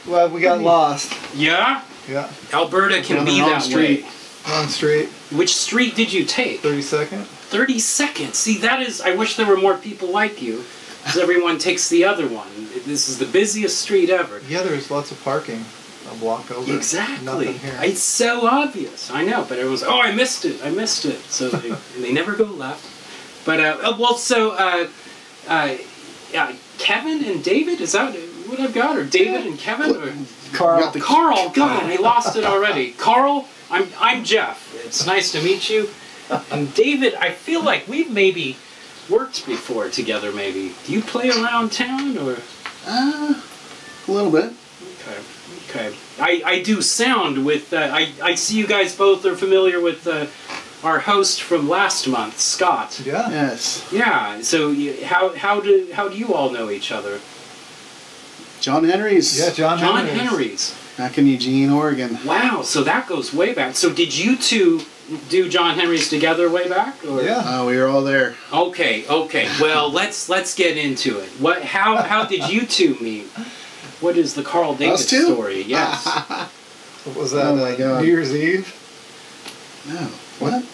Well, 0.08 0.30
we 0.30 0.42
got 0.42 0.62
lost. 0.62 1.14
Yeah? 1.36 1.84
Yeah. 2.08 2.32
Alberta 2.54 3.02
can 3.02 3.18
Down 3.18 3.26
be 3.26 3.40
that 3.40 3.62
street. 3.62 4.04
way. 4.04 4.10
On 4.48 4.68
street. 4.68 5.10
Which 5.32 5.56
street 5.56 5.96
did 5.96 6.14
you 6.14 6.24
take? 6.24 6.62
32nd. 6.62 7.24
32nd. 7.50 8.34
See, 8.36 8.58
that 8.60 8.82
is, 8.82 9.02
I 9.02 9.16
wish 9.16 9.36
there 9.38 9.48
were 9.48 9.58
more 9.58 9.76
people 9.78 10.10
like 10.12 10.42
you, 10.42 10.64
because 11.04 11.18
everyone 11.18 11.58
takes 11.58 11.90
the 11.90 12.06
other 12.06 12.28
one. 12.28 12.48
This 12.86 13.10
is 13.10 13.18
the 13.18 13.26
busiest 13.26 13.80
street 13.82 14.10
ever. 14.10 14.42
Yeah, 14.48 14.62
there's 14.62 14.92
lots 14.92 15.12
of 15.12 15.24
parking. 15.24 15.66
A 16.12 16.16
block 16.18 16.52
over. 16.52 16.72
Exactly. 16.76 17.26
Nothing 17.26 17.54
here. 17.58 17.80
It's 17.82 18.02
so 18.02 18.46
obvious. 18.46 19.10
I 19.10 19.26
know, 19.26 19.44
but 19.50 19.58
everyone's, 19.58 19.82
oh, 19.82 20.00
I 20.00 20.14
missed 20.14 20.46
it. 20.46 20.64
I 20.64 20.70
missed 20.70 21.06
it. 21.06 21.18
So 21.22 21.50
they, 21.50 21.76
they 22.02 22.14
never 22.14 22.36
go 22.36 22.44
left. 22.44 22.86
But, 23.46 23.60
uh, 23.60 23.78
uh, 23.82 23.98
well, 23.98 24.16
so, 24.16 24.52
uh, 24.52 24.88
uh, 25.48 25.78
yeah, 26.34 26.54
Kevin 26.78 27.24
and 27.24 27.44
David, 27.44 27.80
is 27.80 27.94
that 27.94 28.14
what 28.48 28.60
I've 28.60 28.74
got? 28.74 28.98
Or 28.98 29.04
David 29.06 29.46
and 29.46 29.58
Kevin? 29.58 29.96
Or 29.96 30.12
Carl. 30.54 30.92
Carl, 31.00 31.50
God, 31.52 31.84
I 31.84 31.96
lost 31.98 32.36
it 32.36 32.44
already. 32.44 32.92
Carl, 32.98 33.48
I'm 33.70 33.88
I'm 34.00 34.24
Jeff. 34.24 34.74
It's 34.86 35.06
nice 35.06 35.32
to 35.32 35.42
meet 35.42 35.70
you. 35.70 35.90
And 36.52 36.74
David, 36.74 37.14
I 37.16 37.32
feel 37.32 37.64
like 37.64 37.88
we've 37.88 38.12
maybe 38.12 38.58
worked 39.10 39.46
before 39.46 39.90
together. 39.90 40.32
Maybe. 40.32 40.74
Do 40.86 40.94
you 40.94 41.02
play 41.02 41.30
around 41.30 41.72
town 41.72 42.18
or? 42.18 42.38
Uh, 42.86 43.42
a 44.08 44.12
little 44.12 44.32
bit. 44.32 44.54
Okay. 45.00 45.22
Okay. 45.70 45.98
I, 46.20 46.42
I 46.46 46.62
do 46.62 46.82
sound 46.82 47.46
with. 47.46 47.74
Uh, 47.74 47.90
I 47.92 48.14
I 48.22 48.36
see 48.36 48.58
you 48.58 48.68
guys 48.68 48.96
both 48.96 49.26
are 49.26 49.36
familiar 49.36 49.82
with 49.82 50.08
uh, 50.08 50.28
our 50.86 51.00
host 51.00 51.42
from 51.42 51.68
last 51.68 52.08
month, 52.08 52.40
Scott. 52.40 53.02
Yeah. 53.04 53.30
Yes. 53.30 53.88
Yeah. 53.92 54.42
So 54.42 54.70
you, 54.72 55.06
how 55.06 55.36
how 55.36 55.60
do 55.60 55.90
how 55.94 56.08
do 56.10 56.18
you 56.18 56.34
all 56.34 56.52
know 56.52 56.70
each 56.70 56.92
other? 56.92 57.20
John 58.62 58.84
Henry's. 58.84 59.38
Yeah, 59.38 59.52
John, 59.52 59.78
John 59.78 60.06
Henry's. 60.06 60.30
Henry's. 60.30 60.82
Back 60.98 61.18
in 61.18 61.28
Eugene, 61.28 61.70
Oregon. 61.72 62.18
Wow. 62.26 62.62
So 62.64 62.84
that 62.84 63.08
goes 63.08 63.34
way 63.34 63.54
back. 63.54 63.76
So 63.76 63.94
did 63.94 64.18
you 64.18 64.38
two 64.38 64.82
do 65.30 65.50
John 65.50 65.78
Henry's 65.78 66.10
together 66.10 66.50
way 66.50 66.70
back? 66.70 67.04
Or? 67.06 67.22
Yeah. 67.22 67.38
Uh, 67.40 67.66
we 67.66 67.78
were 67.78 67.88
all 67.88 68.02
there. 68.02 68.36
Okay, 68.54 69.06
okay. 69.08 69.50
Well, 69.60 69.92
let's 70.00 70.30
let's 70.30 70.56
get 70.56 70.78
into 70.78 71.20
it. 71.20 71.30
What? 71.40 71.64
How 71.64 71.98
how 71.98 72.26
did 72.26 72.50
you 72.50 72.66
two 72.66 72.96
meet? 73.02 73.26
What 74.02 74.18
is 74.18 74.36
the 74.36 74.44
Carl 74.44 74.76
David 74.76 74.94
Us 74.94 75.10
two? 75.10 75.34
story? 75.34 75.62
Yes. 75.64 76.06
What 77.06 77.16
was 77.18 77.32
that? 77.32 77.48
Oh 77.48 77.56
my 77.56 77.72
uh, 77.74 77.78
God. 77.78 78.02
New 78.02 78.08
Year's 78.08 78.34
Eve 78.36 78.74
No. 79.88 80.10
What? 80.40 80.66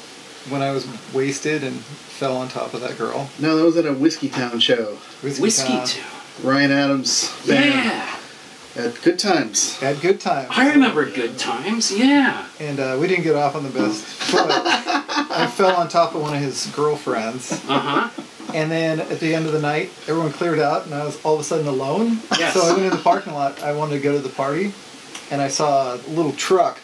When 0.50 0.62
I 0.62 0.72
was 0.72 0.88
wasted 1.14 1.64
and 1.64 1.76
fell 1.80 2.36
on 2.38 2.48
top 2.50 2.74
of 2.74 2.82
that 2.82 2.98
girl. 2.98 3.30
No, 3.40 3.58
that 3.58 3.64
was 3.66 3.78
at 3.78 3.86
a 3.86 3.94
Whiskeytown 3.94 4.62
show. 4.62 4.98
Whiskeytown. 5.22 5.88
too. 5.88 6.48
Ryan 6.48 6.72
Adams 6.72 7.30
band 7.48 7.66
Yeah, 7.76 8.18
at 8.76 9.02
Good 9.04 9.20
Times. 9.20 9.78
Had 9.80 10.02
good 10.02 10.20
times. 10.20 10.48
I 10.52 10.70
remember 10.72 11.06
good 11.10 11.38
times. 11.38 11.92
Yeah. 11.92 12.46
And 12.60 12.80
uh, 12.80 12.98
we 13.00 13.08
didn't 13.08 13.24
get 13.24 13.36
off 13.36 13.56
on 13.56 13.64
the 13.64 13.70
best 13.70 14.04
foot. 14.04 14.48
I 14.50 15.48
fell 15.48 15.76
on 15.76 15.88
top 15.90 16.16
of 16.16 16.22
one 16.22 16.34
of 16.34 16.42
his 16.42 16.68
girlfriends. 16.76 17.52
Uh 17.68 17.80
huh. 18.10 18.24
And 18.56 18.72
then 18.72 19.00
at 19.00 19.20
the 19.20 19.34
end 19.36 19.46
of 19.46 19.52
the 19.54 19.62
night, 19.62 19.92
everyone 20.08 20.32
cleared 20.32 20.60
out, 20.60 20.86
and 20.86 20.94
I 20.96 21.06
was 21.06 21.24
all 21.24 21.36
of 21.36 21.40
a 21.42 21.44
sudden 21.44 21.68
alone. 21.68 22.20
Yes. 22.38 22.54
So 22.54 22.62
I 22.62 22.72
went 22.74 22.84
in 22.86 22.90
the 22.90 22.98
parking 22.98 23.34
lot. 23.34 23.62
I 23.62 23.74
wanted 23.74 23.94
to 23.98 24.02
go 24.02 24.14
to 24.14 24.20
the 24.20 24.30
party, 24.30 24.74
and 25.30 25.42
I 25.42 25.48
saw 25.48 25.96
a 25.96 25.98
little 26.10 26.34
truck. 26.34 26.80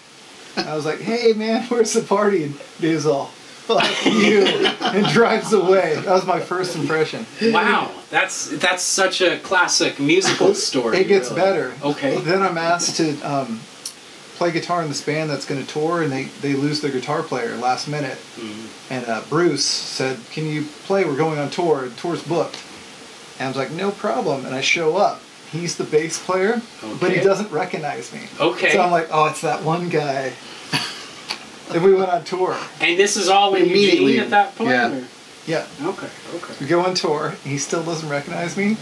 I 0.55 0.75
was 0.75 0.85
like, 0.85 0.99
"Hey, 0.99 1.33
man, 1.33 1.63
where's 1.67 1.93
the 1.93 2.01
party?" 2.03 2.43
And 2.43 2.59
Dave's 2.79 3.05
all, 3.05 3.31
"Fuck 3.67 4.05
you," 4.05 4.45
and 4.45 5.05
drives 5.07 5.51
away. 5.53 5.95
That 5.95 6.07
was 6.07 6.25
my 6.25 6.39
first 6.39 6.75
impression. 6.75 7.25
Wow. 7.41 7.91
That's 8.09 8.49
that's 8.57 8.83
such 8.83 9.21
a 9.21 9.37
classic 9.39 9.99
musical 9.99 10.53
story. 10.67 10.99
It 10.99 11.07
gets 11.07 11.29
really. 11.29 11.41
better. 11.41 11.73
Okay. 11.83 12.17
Then 12.21 12.41
I'm 12.41 12.57
asked 12.57 12.95
to 12.97 13.19
um, 13.21 13.59
play 14.37 14.51
guitar 14.51 14.81
in 14.81 14.87
this 14.87 15.03
band 15.03 15.29
that's 15.29 15.45
going 15.45 15.63
to 15.63 15.67
tour, 15.67 16.01
and 16.01 16.11
they, 16.11 16.25
they 16.41 16.53
lose 16.53 16.79
their 16.79 16.91
guitar 16.91 17.23
player 17.23 17.55
last 17.57 17.87
minute. 17.87 18.17
Mm-hmm. 18.35 18.93
And 18.93 19.05
uh, 19.07 19.21
Bruce 19.29 19.65
said, 19.65 20.17
"Can 20.31 20.45
you 20.45 20.63
play? 20.85 21.03
We're 21.05 21.17
going 21.17 21.39
on 21.39 21.49
tour. 21.49 21.89
Tour's 21.97 22.23
booked." 22.23 22.63
And 23.39 23.45
I 23.45 23.47
was 23.49 23.57
like, 23.57 23.71
"No 23.71 23.91
problem." 23.91 24.45
And 24.45 24.55
I 24.55 24.61
show 24.61 24.95
up. 24.95 25.21
He's 25.51 25.77
the 25.77 25.85
bass 25.85 26.23
player, 26.23 26.61
but 26.99 27.11
he 27.11 27.21
doesn't 27.21 27.51
recognize 27.51 28.13
me. 28.13 28.21
Okay. 28.39 28.71
So 28.71 28.81
I'm 28.81 28.91
like, 28.91 29.07
"Oh, 29.11 29.25
it's 29.25 29.41
that 29.41 29.63
one 29.63 29.89
guy." 29.89 30.33
And 31.73 31.83
we 31.83 31.93
went 31.93 32.09
on 32.09 32.23
tour. 32.23 32.57
And 32.81 32.97
this 32.99 33.17
is 33.17 33.27
all 33.29 33.55
in 33.55 33.63
Immediately, 33.63 34.13
Eugene 34.13 34.19
at 34.23 34.29
that 34.31 34.55
point. 34.55 34.69
yeah. 34.71 34.91
or- 34.93 35.03
Yeah, 35.45 35.65
Okay. 35.83 36.07
Okay. 36.35 36.53
we 36.59 36.65
go 36.67 36.81
on 36.81 36.93
tour. 36.93 37.29
And 37.29 37.51
he 37.51 37.57
still 37.57 37.83
doesn't 37.83 38.09
recognize 38.09 38.57
me. 38.57 38.75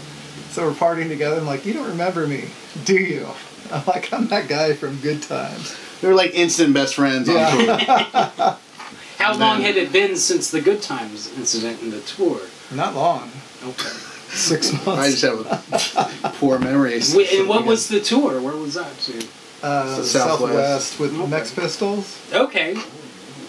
So 0.50 0.66
we're 0.66 0.74
partying 0.74 1.08
together. 1.08 1.36
I'm 1.36 1.46
like, 1.46 1.64
"You 1.66 1.74
don't 1.74 1.88
remember 1.88 2.26
me, 2.26 2.46
do 2.84 2.94
you?" 2.94 3.26
I'm 3.72 3.82
like, 3.86 4.12
"I'm 4.12 4.26
that 4.28 4.48
guy 4.48 4.72
from 4.72 4.96
Good 5.00 5.22
Times." 5.22 5.76
We 6.02 6.08
were 6.08 6.14
like 6.14 6.34
instant 6.34 6.72
best 6.74 6.94
friends 6.94 7.28
on 7.28 7.34
Yeah. 7.36 8.30
tour. 8.36 8.56
How 9.18 9.30
Man. 9.32 9.40
long 9.40 9.60
had 9.62 9.76
it 9.76 9.92
been 9.92 10.16
since 10.16 10.50
the 10.50 10.60
Good 10.60 10.82
Times 10.82 11.30
incident 11.36 11.82
in 11.82 11.90
the 11.90 12.00
tour? 12.00 12.40
Not 12.72 12.94
long. 12.94 13.30
Okay. 13.64 13.88
Six 14.28 14.72
months. 14.72 14.88
I 14.88 15.10
just 15.10 15.22
have 15.22 16.34
poor 16.38 16.58
memories. 16.58 17.14
And 17.14 17.48
what 17.48 17.64
was 17.64 17.88
the 17.88 18.00
tour? 18.00 18.40
Where 18.40 18.56
was 18.56 18.74
that 18.74 18.98
to? 19.00 19.26
Uh, 19.66 20.02
Southwest. 20.02 20.12
Southwest. 20.12 21.00
with 21.00 21.14
Okay. 21.14 21.26
Mex 21.30 21.50
Pistols. 21.54 22.32
Okay. 22.32 22.74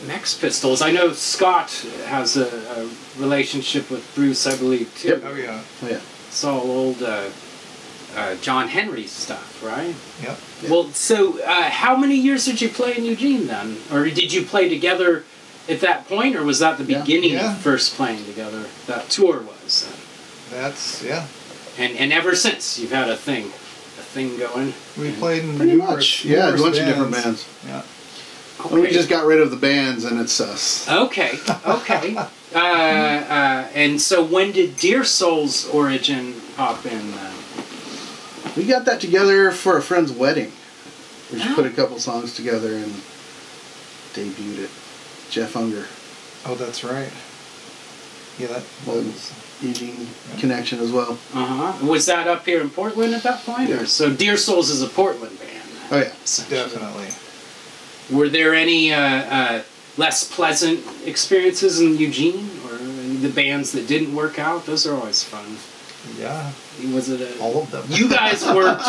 Mex 0.06 0.34
Pistols. 0.38 0.82
I 0.82 0.92
know 0.92 1.12
Scott 1.14 1.70
has 2.06 2.38
a, 2.38 2.48
a 2.48 2.90
relationship 3.22 3.90
with 3.90 4.10
Bruce, 4.16 4.48
I 4.48 4.56
believe, 4.58 4.94
too. 4.98 5.10
Yep. 5.10 5.24
Oh 5.26 5.36
yeah. 5.36 5.62
Oh, 5.84 5.88
yeah. 5.88 6.00
It's 6.28 6.44
all 6.44 6.62
old 6.70 7.02
uh, 7.04 7.30
uh, 8.16 8.36
John 8.36 8.68
Henry 8.68 9.06
stuff, 9.08 9.62
right? 9.64 9.96
Yep. 10.24 10.70
Well, 10.72 10.86
so 10.92 11.42
uh, 11.44 11.70
how 11.70 11.96
many 11.96 12.16
years 12.16 12.46
did 12.46 12.62
you 12.62 12.70
play 12.70 12.96
in 12.98 13.04
Eugene 13.06 13.48
then? 13.48 13.78
Or 13.92 14.06
did 14.06 14.32
you 14.34 14.44
play 14.44 14.70
together 14.70 15.24
at 15.70 15.82
that 15.82 16.08
point, 16.08 16.36
or 16.36 16.44
was 16.44 16.60
that 16.60 16.78
the 16.78 16.86
Yeah. 16.86 17.02
beginning 17.02 17.32
Yeah. 17.34 17.54
of 17.54 17.58
first 17.60 17.96
playing 17.96 18.24
together? 18.26 18.66
That 18.88 19.10
tour 19.10 19.42
was. 19.42 19.88
Then? 20.50 20.62
That's 20.62 21.04
yeah. 21.04 21.28
And, 21.78 21.96
and 21.98 22.12
ever 22.14 22.36
since, 22.36 22.80
you've 22.80 22.92
had 22.92 23.10
a 23.10 23.18
thing. 23.18 23.52
A 24.18 24.20
thing 24.20 24.38
going. 24.40 24.74
We 24.98 25.12
played 25.16 25.44
in 25.44 25.58
Pretty 25.58 25.74
numerous, 25.74 25.90
much. 25.92 26.26
Yeah, 26.26 26.50
a 26.50 26.52
numerous 26.56 26.62
bunch 26.62 26.78
of 26.78 26.86
different 26.88 27.12
bands. 27.12 27.48
Yeah. 27.66 27.84
And 28.72 28.82
we 28.82 28.90
just 28.90 29.10
got 29.10 29.26
rid 29.28 29.40
of 29.40 29.52
the 29.52 29.58
bands, 29.58 30.06
and 30.06 30.20
it's 30.20 30.40
us. 30.42 30.90
Okay, 30.90 31.38
okay. 31.68 32.16
uh, 32.56 32.58
uh, 32.58 33.68
and 33.76 34.02
so 34.02 34.24
when 34.24 34.52
did 34.52 34.76
Deer 34.78 35.04
Souls 35.04 35.68
origin 35.70 36.34
pop 36.56 36.84
in 36.88 37.12
then? 37.12 37.34
We 38.56 38.66
got 38.66 38.86
that 38.86 39.00
together 39.00 39.52
for 39.52 39.78
a 39.78 39.82
friend's 39.84 40.12
wedding. 40.12 40.52
We 41.32 41.38
just 41.38 41.52
Oh. 41.52 41.56
put 41.56 41.68
a 41.68 41.70
couple 41.70 42.00
songs 42.00 42.36
together 42.36 42.74
and 42.74 42.92
debuted 44.14 44.60
it. 44.64 44.70
Jeff 45.30 45.56
Unger, 45.56 45.86
Oh, 46.46 46.56
that's 46.56 46.84
right. 46.84 47.12
Yeah, 48.40 48.48
that 48.48 48.64
Well, 48.86 48.98
was. 48.98 49.32
Eugene 49.62 50.08
connection 50.38 50.80
as 50.80 50.92
well. 50.92 51.18
Uh 51.34 51.72
huh. 51.74 51.86
Was 51.86 52.06
that 52.06 52.28
up 52.28 52.46
here 52.46 52.62
in 52.62 52.70
Portland 52.70 53.14
at 53.14 53.24
that 53.24 53.44
point? 53.44 53.70
Or 53.70 53.86
so 53.86 54.14
Deer 54.14 54.38
Souls 54.38 54.70
is 54.70 54.82
a 54.82 54.88
Portland 54.88 55.38
band. 55.40 55.70
Oh 55.92 55.98
yeah. 55.98 56.12
Definitely. 56.50 57.08
Were 58.16 58.30
there 58.30 58.54
any 58.54 58.94
uh, 58.94 59.00
uh, 59.02 59.64
less 59.98 60.24
pleasant 60.24 60.80
experiences 61.06 61.82
in 61.82 61.98
Eugene, 61.98 62.50
or 62.66 62.78
the 62.78 63.30
bands 63.30 63.72
that 63.74 63.88
didn't 63.88 64.14
work 64.16 64.40
out? 64.40 64.66
Those 64.66 64.86
are 64.88 64.96
always 64.96 65.24
fun. 65.24 65.58
Yeah. 66.18 66.52
Was 66.94 67.10
it 67.10 67.20
a, 67.20 67.40
All 67.42 67.64
of 67.64 67.72
them. 67.72 67.84
you 67.90 68.08
guys 68.08 68.46
worked, 68.56 68.84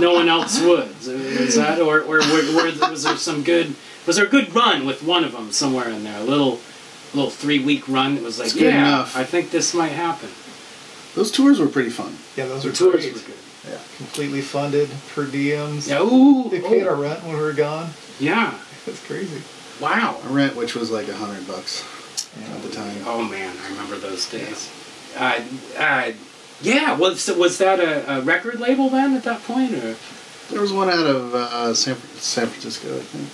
no 0.00 0.14
one 0.14 0.28
else 0.28 0.60
would. 0.60 0.88
Is 1.06 1.54
that, 1.54 1.80
or, 1.80 2.00
or 2.00 2.18
were, 2.18 2.54
were, 2.56 2.90
was 2.90 3.04
there 3.04 3.16
some 3.16 3.44
good? 3.44 3.74
Was 4.06 4.16
there 4.16 4.24
a 4.26 4.28
good 4.28 4.52
run 4.54 4.84
with 4.84 5.02
one 5.02 5.22
of 5.24 5.32
them 5.32 5.52
somewhere 5.52 5.88
in 5.88 6.02
there? 6.02 6.18
A 6.20 6.24
little, 6.24 6.58
little 7.14 7.30
three 7.30 7.62
week 7.64 7.88
run 7.88 8.16
It 8.16 8.22
was 8.22 8.38
like, 8.38 8.52
good 8.52 8.62
yeah, 8.62 8.78
enough. 8.86 9.16
I 9.16 9.24
think 9.24 9.50
this 9.50 9.74
might 9.74 9.92
happen. 9.92 10.28
Those 11.14 11.30
tours 11.30 11.60
were 11.60 11.68
pretty 11.68 11.90
fun. 11.90 12.16
Yeah, 12.36 12.46
those 12.46 12.64
The 12.64 12.70
are 12.70 12.72
tours 12.72 13.02
great. 13.04 13.14
were 13.14 13.20
good. 13.20 13.34
Yeah, 13.70 13.78
completely 13.96 14.40
funded 14.42 14.90
per 15.14 15.24
diems. 15.26 15.88
Yeah. 15.88 16.02
Ooh. 16.02 16.48
They 16.50 16.60
paid 16.60 16.84
oh, 16.86 16.90
our 16.90 16.96
rent 16.96 17.22
when 17.24 17.34
we 17.36 17.40
were 17.40 17.52
gone. 17.52 17.90
yeah. 18.18 18.58
That's 18.86 19.02
crazy. 19.06 19.40
Wow. 19.80 20.20
A 20.24 20.28
rent 20.28 20.54
which 20.56 20.74
was 20.74 20.90
like 20.90 21.08
a 21.08 21.14
hundred 21.14 21.46
bucks 21.48 21.82
Yeah. 22.38 22.48
at 22.54 22.62
the 22.62 22.68
time. 22.70 22.96
Oh 23.06 23.22
man, 23.24 23.54
I 23.64 23.70
remember 23.70 23.96
those 23.96 24.28
days. 24.30 24.70
Uh, 25.16 25.40
uh, 25.78 26.12
yeah, 26.60 26.96
was 26.96 27.28
was 27.30 27.58
that 27.58 27.80
a, 27.80 28.18
a 28.18 28.20
record 28.22 28.60
label 28.60 28.88
then 28.90 29.14
at 29.14 29.22
that 29.24 29.42
point, 29.44 29.72
or 29.72 29.96
There 30.50 30.60
was 30.60 30.72
one 30.72 30.90
out 30.90 31.06
of 31.06 31.34
uh, 31.34 31.72
San, 31.74 31.96
San 32.16 32.46
Francisco, 32.48 32.94
I 32.96 33.00
think. 33.00 33.28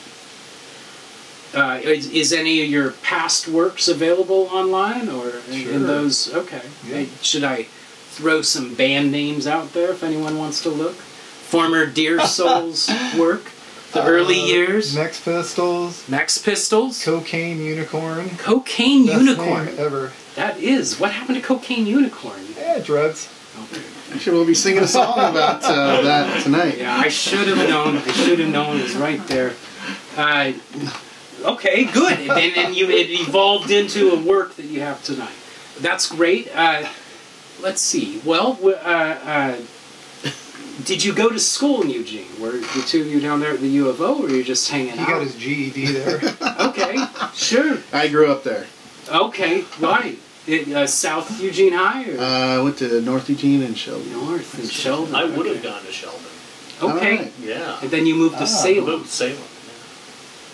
Uh, 1.55 1.81
is, 1.83 2.11
is 2.11 2.33
any 2.33 2.63
of 2.63 2.69
your 2.71 2.93
past 3.03 3.49
works 3.49 3.89
available 3.89 4.49
online, 4.53 5.09
or 5.09 5.31
in, 5.51 5.63
Sure. 5.63 5.73
in 5.73 5.87
those? 5.87 6.33
Okay, 6.33 6.63
Yeah. 6.87 6.97
Hey, 6.97 7.09
should 7.23 7.45
I 7.45 7.65
throw 8.11 8.43
some 8.43 8.75
band 8.75 9.11
names 9.11 9.47
out 9.47 9.73
there 9.73 9.91
if 9.91 10.03
anyone 10.03 10.39
wants 10.39 10.63
to 10.63 10.69
look? 10.69 10.95
Former 10.95 11.87
Dear 11.87 12.21
Souls 12.27 12.89
work, 13.19 13.51
the 13.93 14.05
early 14.05 14.41
Uh, 14.41 14.47
years. 14.47 14.95
Next 14.95 15.25
Pistols. 15.25 16.09
Max 16.09 16.39
Pistols, 16.39 17.03
Cocaine 17.05 17.59
Unicorn. 17.61 18.31
Cocaine 18.39 19.07
Best 19.07 19.21
Unicorn. 19.21 19.67
name 19.67 19.75
ever. 19.79 20.13
That 20.37 20.59
is 20.59 21.01
what 21.01 21.11
happened 21.13 21.37
to 21.37 21.43
Cocaine 21.43 21.87
Unicorn. 21.87 22.41
Yeah, 22.57 22.79
drugs. 22.79 23.29
Okay. 23.73 23.83
Actually, 24.15 24.37
we'll 24.37 24.47
be 24.47 24.55
singing 24.55 24.85
a 24.85 24.87
song 24.87 25.19
about 25.19 25.63
uh, 25.65 26.01
that 26.03 26.43
tonight. 26.45 26.79
Yeah, 26.79 26.97
I 26.97 27.09
should 27.09 27.49
have 27.49 27.69
known. 27.69 27.97
I 27.99 28.13
should 28.13 28.39
have 28.39 28.49
known. 28.49 28.79
It 28.79 28.85
was 28.85 28.95
right 28.95 29.25
there. 29.27 29.55
Uh, 30.17 30.53
Okay, 31.45 31.85
good. 31.85 32.19
And 32.19 32.57
and 32.57 32.75
you 32.77 32.91
it 32.91 33.09
evolved 33.11 33.71
into 33.71 34.11
a 34.13 34.21
work 34.23 34.57
that 34.57 34.67
you 34.67 34.81
have 34.81 35.03
tonight. 35.03 35.35
That's 35.81 36.09
great. 36.09 36.51
Uh, 36.55 36.87
let's 37.63 37.81
see. 37.81 38.21
Well, 38.25 38.59
uh, 38.65 38.69
uh, 38.79 39.57
did 40.85 41.03
you 41.05 41.13
go 41.15 41.29
to 41.31 41.39
school 41.39 41.83
in 41.83 41.91
Eugene? 41.91 42.29
Were 42.41 42.53
the 42.53 42.85
two 42.87 43.03
of 43.03 43.07
you 43.07 43.21
down 43.21 43.41
there 43.41 43.53
at 43.53 43.61
the 43.61 43.69
U 43.69 43.89
of 43.89 44.01
O, 44.01 44.19
or 44.19 44.23
were 44.23 44.29
you 44.31 44.45
just 44.45 44.71
hanging 44.71 44.93
He 44.95 44.99
out? 45.01 45.09
got 45.09 45.23
his 45.23 45.37
GED 45.37 45.87
there. 45.93 46.21
Okay, 46.71 46.97
sure. 47.35 47.79
I 47.93 48.09
grew 48.09 48.31
up 48.31 48.45
there. 48.45 48.67
Okay, 49.11 49.63
why? 49.81 50.17
It, 50.47 50.69
uh, 50.73 50.87
South 50.87 51.41
Eugene 51.41 51.73
High 51.73 52.11
or 52.11 52.19
Uh, 52.19 52.59
I 52.59 52.63
went 52.63 52.79
to 52.79 53.01
North 53.01 53.29
Eugene 53.29 53.63
and 53.63 53.77
Sheldon. 53.77 54.13
North 54.13 54.59
in 54.59 54.69
Sheldon? 54.69 55.15
I 55.15 55.25
would 55.25 55.47
have 55.47 55.57
okay. 55.57 55.69
gone 55.69 55.83
to 55.85 55.93
Sheldon. 55.93 56.21
Okay, 56.83 57.17
Alright. 57.19 57.33
Yeah. 57.43 57.79
and 57.83 57.91
then 57.91 58.07
you 58.07 58.15
moved 58.15 58.37
to 58.39 58.43
Ah. 58.45 58.47
Salem, 58.47 58.85
Moved 58.87 59.07
to 59.07 59.11
Salem. 59.11 59.43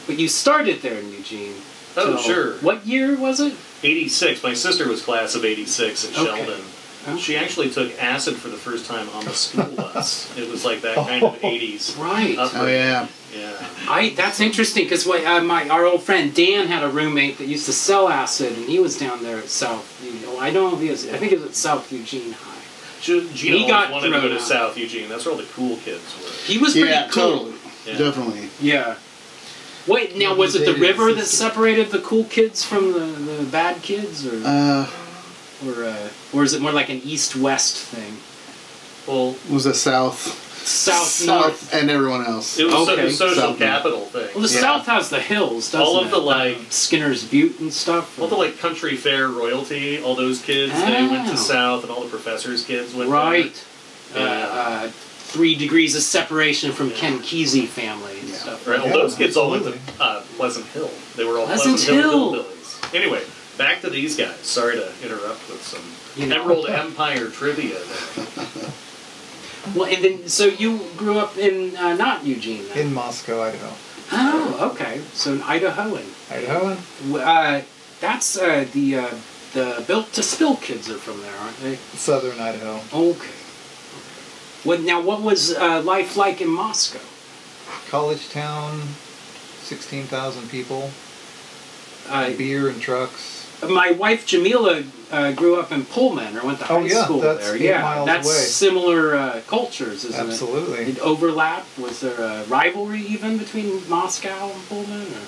But 0.06 0.18
you 0.18 0.28
started 0.28 0.82
there 0.82 0.98
in 0.98 1.12
Eugene. 1.12 1.54
Oh, 1.96 2.12
till- 2.12 2.18
sure. 2.18 2.52
What 2.58 2.86
year 2.86 3.16
was 3.16 3.40
it? 3.40 3.54
86. 3.82 4.42
My 4.42 4.54
sister 4.54 4.88
was 4.88 5.02
class 5.02 5.34
of 5.34 5.44
86 5.44 6.04
at 6.04 6.10
Okay. 6.18 6.24
Sheldon. 6.44 6.64
Oh. 7.08 7.16
She 7.16 7.36
actually 7.36 7.70
took 7.70 7.92
acid 8.02 8.34
for 8.36 8.48
the 8.48 8.56
first 8.56 8.86
time 8.86 9.08
on 9.10 9.24
the 9.24 9.30
school 9.32 9.64
bus. 9.76 10.36
It 10.36 10.50
was 10.50 10.64
like 10.64 10.80
that 10.82 10.96
kind 10.96 11.22
of 11.22 11.34
80s. 11.40 11.96
Right. 11.98 12.36
upbringing. 12.36 12.68
Oh 12.68 12.72
yeah. 12.72 13.08
Yeah. 13.34 13.66
I 13.88 14.12
that's 14.16 14.40
interesting 14.40 14.84
because 14.84 15.06
uh, 15.06 15.40
my 15.42 15.68
our 15.68 15.84
old 15.84 16.02
friend 16.02 16.34
Dan 16.34 16.66
had 16.66 16.82
a 16.82 16.88
roommate 16.88 17.38
that 17.38 17.46
used 17.46 17.66
to 17.66 17.72
sell 17.72 18.08
acid, 18.08 18.54
and 18.56 18.64
he 18.64 18.78
was 18.80 18.98
down 18.98 19.22
there 19.22 19.38
at 19.38 19.48
South. 19.48 20.00
Eugene. 20.04 20.22
Oh, 20.26 20.38
I 20.40 20.50
don't 20.50 20.70
know 20.70 20.76
if 20.76 20.82
he 20.82 20.90
was. 20.90 21.06
I 21.12 21.18
think 21.18 21.32
it 21.32 21.38
was 21.40 21.48
at 21.50 21.54
South 21.54 21.92
Eugene 21.92 22.32
High. 22.32 22.52
G- 23.02 23.28
Gino 23.34 23.58
He 23.58 23.66
got 23.68 23.90
always 23.92 24.04
wanted 24.10 24.16
to 24.16 24.22
go 24.22 24.28
to 24.30 24.34
out. 24.36 24.40
South 24.40 24.76
Eugene. 24.78 25.08
That's 25.08 25.24
where 25.26 25.32
all 25.34 25.40
the 25.40 25.46
cool 25.52 25.76
kids 25.76 26.02
were. 26.18 26.30
He 26.52 26.58
was 26.58 26.72
pretty 26.72 26.88
Yeah, 26.88 27.08
cool. 27.10 27.38
totally. 27.38 27.54
Yeah. 27.86 27.98
Definitely. 27.98 28.48
Yeah. 28.60 28.96
Wait, 29.86 30.16
now 30.16 30.34
was 30.34 30.54
it 30.56 30.64
the 30.66 30.74
river 30.80 31.12
that 31.14 31.26
separated 31.26 31.90
the 31.90 32.00
cool 32.00 32.24
kids 32.24 32.64
from 32.64 32.92
the, 32.92 33.00
the 33.00 33.44
bad 33.44 33.82
kids, 33.82 34.26
or 34.26 34.40
Uh, 34.44 34.90
or 35.66 35.84
uh, 35.84 36.08
or 36.32 36.42
is 36.42 36.52
it 36.54 36.60
more 36.60 36.72
like 36.72 36.88
an 36.88 37.00
east-west 37.04 37.76
thing? 37.76 38.16
Well, 39.06 39.36
was 39.48 39.62
the 39.64 39.74
South, 39.74 40.18
South, 40.66 41.24
north. 41.26 41.60
South, 41.60 41.74
and 41.74 41.88
everyone 41.90 42.26
else. 42.26 42.58
it 42.58 42.64
was 42.64 42.72
so- 42.74 42.92
Okay. 42.92 43.02
the 43.06 43.12
social 43.12 43.34
South. 43.36 43.58
capital 43.58 44.00
thing. 44.06 44.28
Well, 44.34 44.42
the 44.48 44.52
Yeah. 44.52 44.60
South 44.60 44.86
has 44.86 45.08
the 45.10 45.20
hills, 45.20 45.70
doesn't 45.70 45.80
All 45.80 46.00
of 46.00 46.08
it? 46.08 46.10
the, 46.10 46.18
like- 46.18 46.58
Skinner's 46.70 47.22
Butte 47.22 47.60
and 47.60 47.72
stuff. 47.72 48.18
All 48.20 48.26
the 48.26 48.34
like 48.34 48.58
country 48.58 48.96
fair 48.96 49.28
royalty, 49.28 50.02
all 50.02 50.16
those 50.16 50.40
kids, 50.40 50.72
they 50.72 51.06
went 51.06 51.28
Oh. 51.28 51.30
to 51.30 51.36
South, 51.36 51.82
and 51.84 51.92
all 51.92 52.02
the 52.02 52.08
professors' 52.10 52.64
kids 52.64 52.92
went 52.92 53.08
right. 53.10 53.54
Uh, 54.14 54.18
Yeah. 54.18 54.26
uh, 54.50 54.88
three 55.36 55.54
degrees 55.54 55.94
of 55.94 56.00
separation 56.02 56.72
from 56.72 56.90
Ken 56.92 57.18
Kesey 57.18 57.66
family 57.68 58.18
and 58.20 58.28
Yeah. 58.30 58.34
stuff. 58.36 58.66
Right? 58.66 58.80
All 58.80 58.86
Yeah, 58.86 58.92
those 58.94 59.14
kids 59.14 59.36
all 59.36 59.50
went 59.50 59.64
to 59.64 59.78
uh, 60.00 60.22
Pleasant 60.38 60.64
Hill. 60.68 60.90
They 61.14 61.24
were 61.24 61.38
all 61.38 61.44
Pleasant 61.46 61.76
Pleasant, 61.76 62.00
Hill. 62.00 62.32
Hill. 62.32 62.44
hillbillies. 62.44 62.94
Anyway, 62.94 63.22
back 63.58 63.82
to 63.82 63.90
these 63.90 64.16
guys. 64.16 64.36
Sorry 64.38 64.76
to 64.76 64.88
interrupt 65.04 65.46
with 65.50 65.62
some 65.62 65.82
You 66.16 66.28
know. 66.28 66.40
Emerald 66.40 66.68
Empire 66.70 67.28
trivia. 67.28 67.76
Well, 69.74 69.92
and 69.92 70.04
then 70.04 70.28
so 70.28 70.44
you 70.46 70.78
grew 70.96 71.18
up 71.18 71.36
in 71.36 71.76
uh, 71.76 71.94
not 71.96 72.24
Eugene. 72.24 72.68
Then. 72.68 72.78
in 72.86 72.94
Moscow, 72.94 73.42
Idaho. 73.42 73.72
oh, 74.12 74.70
okay. 74.72 75.00
So 75.12 75.32
in 75.32 75.40
Idahoan. 75.40 76.04
Idahoan? 76.30 76.76
Uh, 77.12 77.62
that's 78.00 78.38
uh, 78.38 78.64
the 78.72 78.94
uh, 78.98 79.14
the 79.54 79.82
built 79.88 80.12
to 80.12 80.22
spill 80.22 80.54
kids 80.56 80.88
are 80.88 80.98
from 80.98 81.20
there, 81.20 81.34
aren't 81.40 81.58
they? 81.64 81.74
Southern 81.98 82.38
Idaho. 82.38 82.80
Okay. 82.94 83.28
What 84.66 84.80
now? 84.82 85.00
What 85.00 85.22
was 85.22 85.54
uh, 85.54 85.80
life 85.82 86.16
like 86.16 86.40
in 86.40 86.48
Moscow? 86.48 86.98
College 87.88 88.28
town, 88.30 88.80
16,000 89.62 90.50
people. 90.50 90.90
Uh, 92.08 92.32
Beer 92.36 92.68
and 92.68 92.80
trucks. 92.80 93.46
my 93.68 93.92
wife 93.92 94.26
Jamila 94.26 94.82
uh, 95.10 95.32
grew 95.32 95.56
up 95.58 95.70
in 95.72 95.84
Pullman 95.84 96.36
or 96.36 96.44
went 96.44 96.58
to 96.58 96.64
Oh, 96.64 96.80
high 96.80 96.86
yeah, 96.86 97.04
school 97.04 97.20
there. 97.20 97.56
yeah, 97.56 97.80
miles 97.82 98.06
that's 98.06 98.26
away. 98.26 98.34
similar 98.36 99.14
uh, 99.16 99.40
cultures, 99.46 100.04
isn't 100.04 100.20
it? 100.20 100.30
Absolutely. 100.30 100.84
Did 100.84 100.98
overlap? 100.98 101.64
Was 101.78 102.00
there 102.00 102.20
a 102.20 102.44
rivalry 102.44 103.00
even 103.00 103.38
between 103.38 103.88
Moscow 103.88 104.50
and 104.52 104.62
Pullman? 104.68 105.00
Or? 105.02 105.26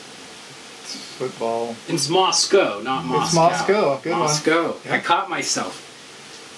It's 0.83 0.97
football. 1.17 1.77
It's 1.89 2.09
Moscow, 2.09 2.81
not 2.81 3.05
Moscow. 3.05 3.25
It's 3.25 3.35
Moscow. 3.35 4.01
Good 4.03 4.11
one. 4.11 4.21
Moscow. 4.21 4.77
I 4.91 4.99
caught 4.99 5.29
myself. 5.31 5.85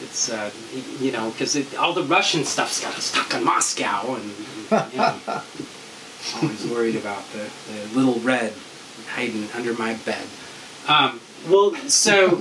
It's 0.02 0.30
uh, 0.30 0.50
you 0.98 1.12
know 1.12 1.30
because 1.30 1.74
all 1.76 1.92
the 1.92 2.04
Russian 2.04 2.44
stuff's 2.44 2.80
got 2.80 2.96
us 2.96 3.04
stuck 3.04 3.34
in 3.34 3.44
Moscow, 3.44 4.14
and 4.14 4.24
you 4.92 4.98
know, 4.98 5.42
always 6.42 6.66
worried 6.66 6.96
about 6.96 7.24
the, 7.32 7.50
the 7.70 7.98
little 7.98 8.20
red 8.20 8.52
hiding 9.08 9.48
under 9.54 9.74
my 9.74 9.94
bed. 9.94 10.26
Um, 10.88 11.20
well, 11.48 11.74
so 11.88 12.36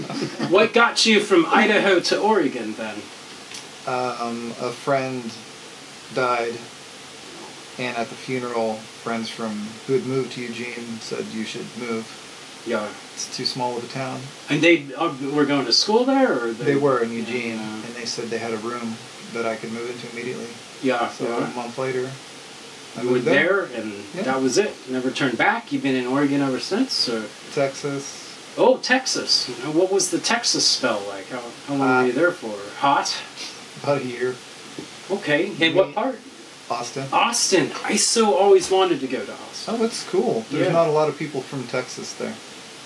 what 0.49 0.73
got 0.73 1.05
you 1.05 1.19
from 1.19 1.45
Idaho 1.47 1.99
to 1.99 2.19
Oregon 2.19 2.73
then? 2.73 2.95
Um, 3.87 4.53
a 4.61 4.71
friend 4.71 5.23
died, 6.13 6.57
and 7.77 7.97
at 7.97 8.09
the 8.09 8.15
funeral, 8.15 8.75
friends 8.75 9.29
from 9.29 9.67
who 9.87 9.93
had 9.93 10.05
moved 10.05 10.33
to 10.33 10.41
Eugene 10.41 10.99
said 10.99 11.25
you 11.25 11.43
should 11.43 11.65
move. 11.77 12.25
Yeah, 12.69 12.87
It's 13.15 13.35
too 13.35 13.45
small 13.45 13.77
of 13.77 13.83
a 13.83 13.87
town. 13.87 14.21
and 14.49 14.61
they 14.61 14.85
uh, 14.95 15.11
were 15.33 15.45
going 15.45 15.65
to 15.65 15.73
school 15.73 16.05
there, 16.05 16.33
or 16.43 16.51
They 16.51 16.75
were 16.75 16.99
in 17.01 17.11
Eugene, 17.11 17.57
Yeah. 17.57 17.73
and 17.85 17.95
they 17.95 18.05
said 18.05 18.29
they 18.29 18.37
had 18.37 18.53
a 18.53 18.57
room 18.57 18.95
that 19.33 19.45
I 19.47 19.55
could 19.55 19.71
move 19.73 19.89
into 19.89 20.05
immediately. 20.13 20.47
Yeah, 20.83 21.09
So 21.09 21.25
yeah. 21.25 21.51
a 21.51 21.55
month 21.55 21.77
later, 21.79 22.09
I 22.97 23.01
You 23.01 23.07
were 23.09 23.13
moved 23.15 23.25
there, 23.25 23.61
and 23.75 23.93
Yeah. 24.13 24.21
that 24.23 24.41
was 24.41 24.57
it. 24.59 24.71
Never 24.87 25.09
turned 25.09 25.37
back. 25.37 25.71
You've 25.71 25.81
been 25.83 25.95
in 25.95 26.05
Oregon 26.05 26.41
ever 26.41 26.59
since, 26.59 27.09
or 27.09 27.23
Texas. 27.55 28.03
oh, 28.57 28.77
Texas. 28.77 29.47
What 29.73 29.91
was 29.91 30.09
the 30.11 30.19
Texas 30.19 30.65
spell 30.65 31.01
like? 31.09 31.27
How, 31.29 31.41
how 31.67 31.73
long 31.75 31.81
Uh, 31.89 32.01
were 32.01 32.07
you 32.07 32.13
there 32.13 32.31
for? 32.31 32.55
Hot. 32.81 33.15
About 33.81 34.01
a 34.01 34.05
year. 34.05 34.35
Okay. 35.09 35.51
And 35.59 35.73
what 35.75 35.95
part? 35.95 36.19
Austin. 36.69 37.05
Austin. 37.11 37.71
I 37.83 37.95
so 37.95 38.35
always 38.35 38.69
wanted 38.69 38.99
to 38.99 39.07
go 39.07 39.25
to 39.25 39.31
Austin. 39.33 39.75
Oh, 39.79 39.83
it's 39.83 40.03
cool. 40.03 40.45
There's 40.51 40.67
Yeah. 40.67 40.73
not 40.73 40.85
a 40.87 40.91
lot 40.91 41.09
of 41.09 41.17
people 41.17 41.41
from 41.41 41.65
Texas 41.67 42.13
there. 42.13 42.35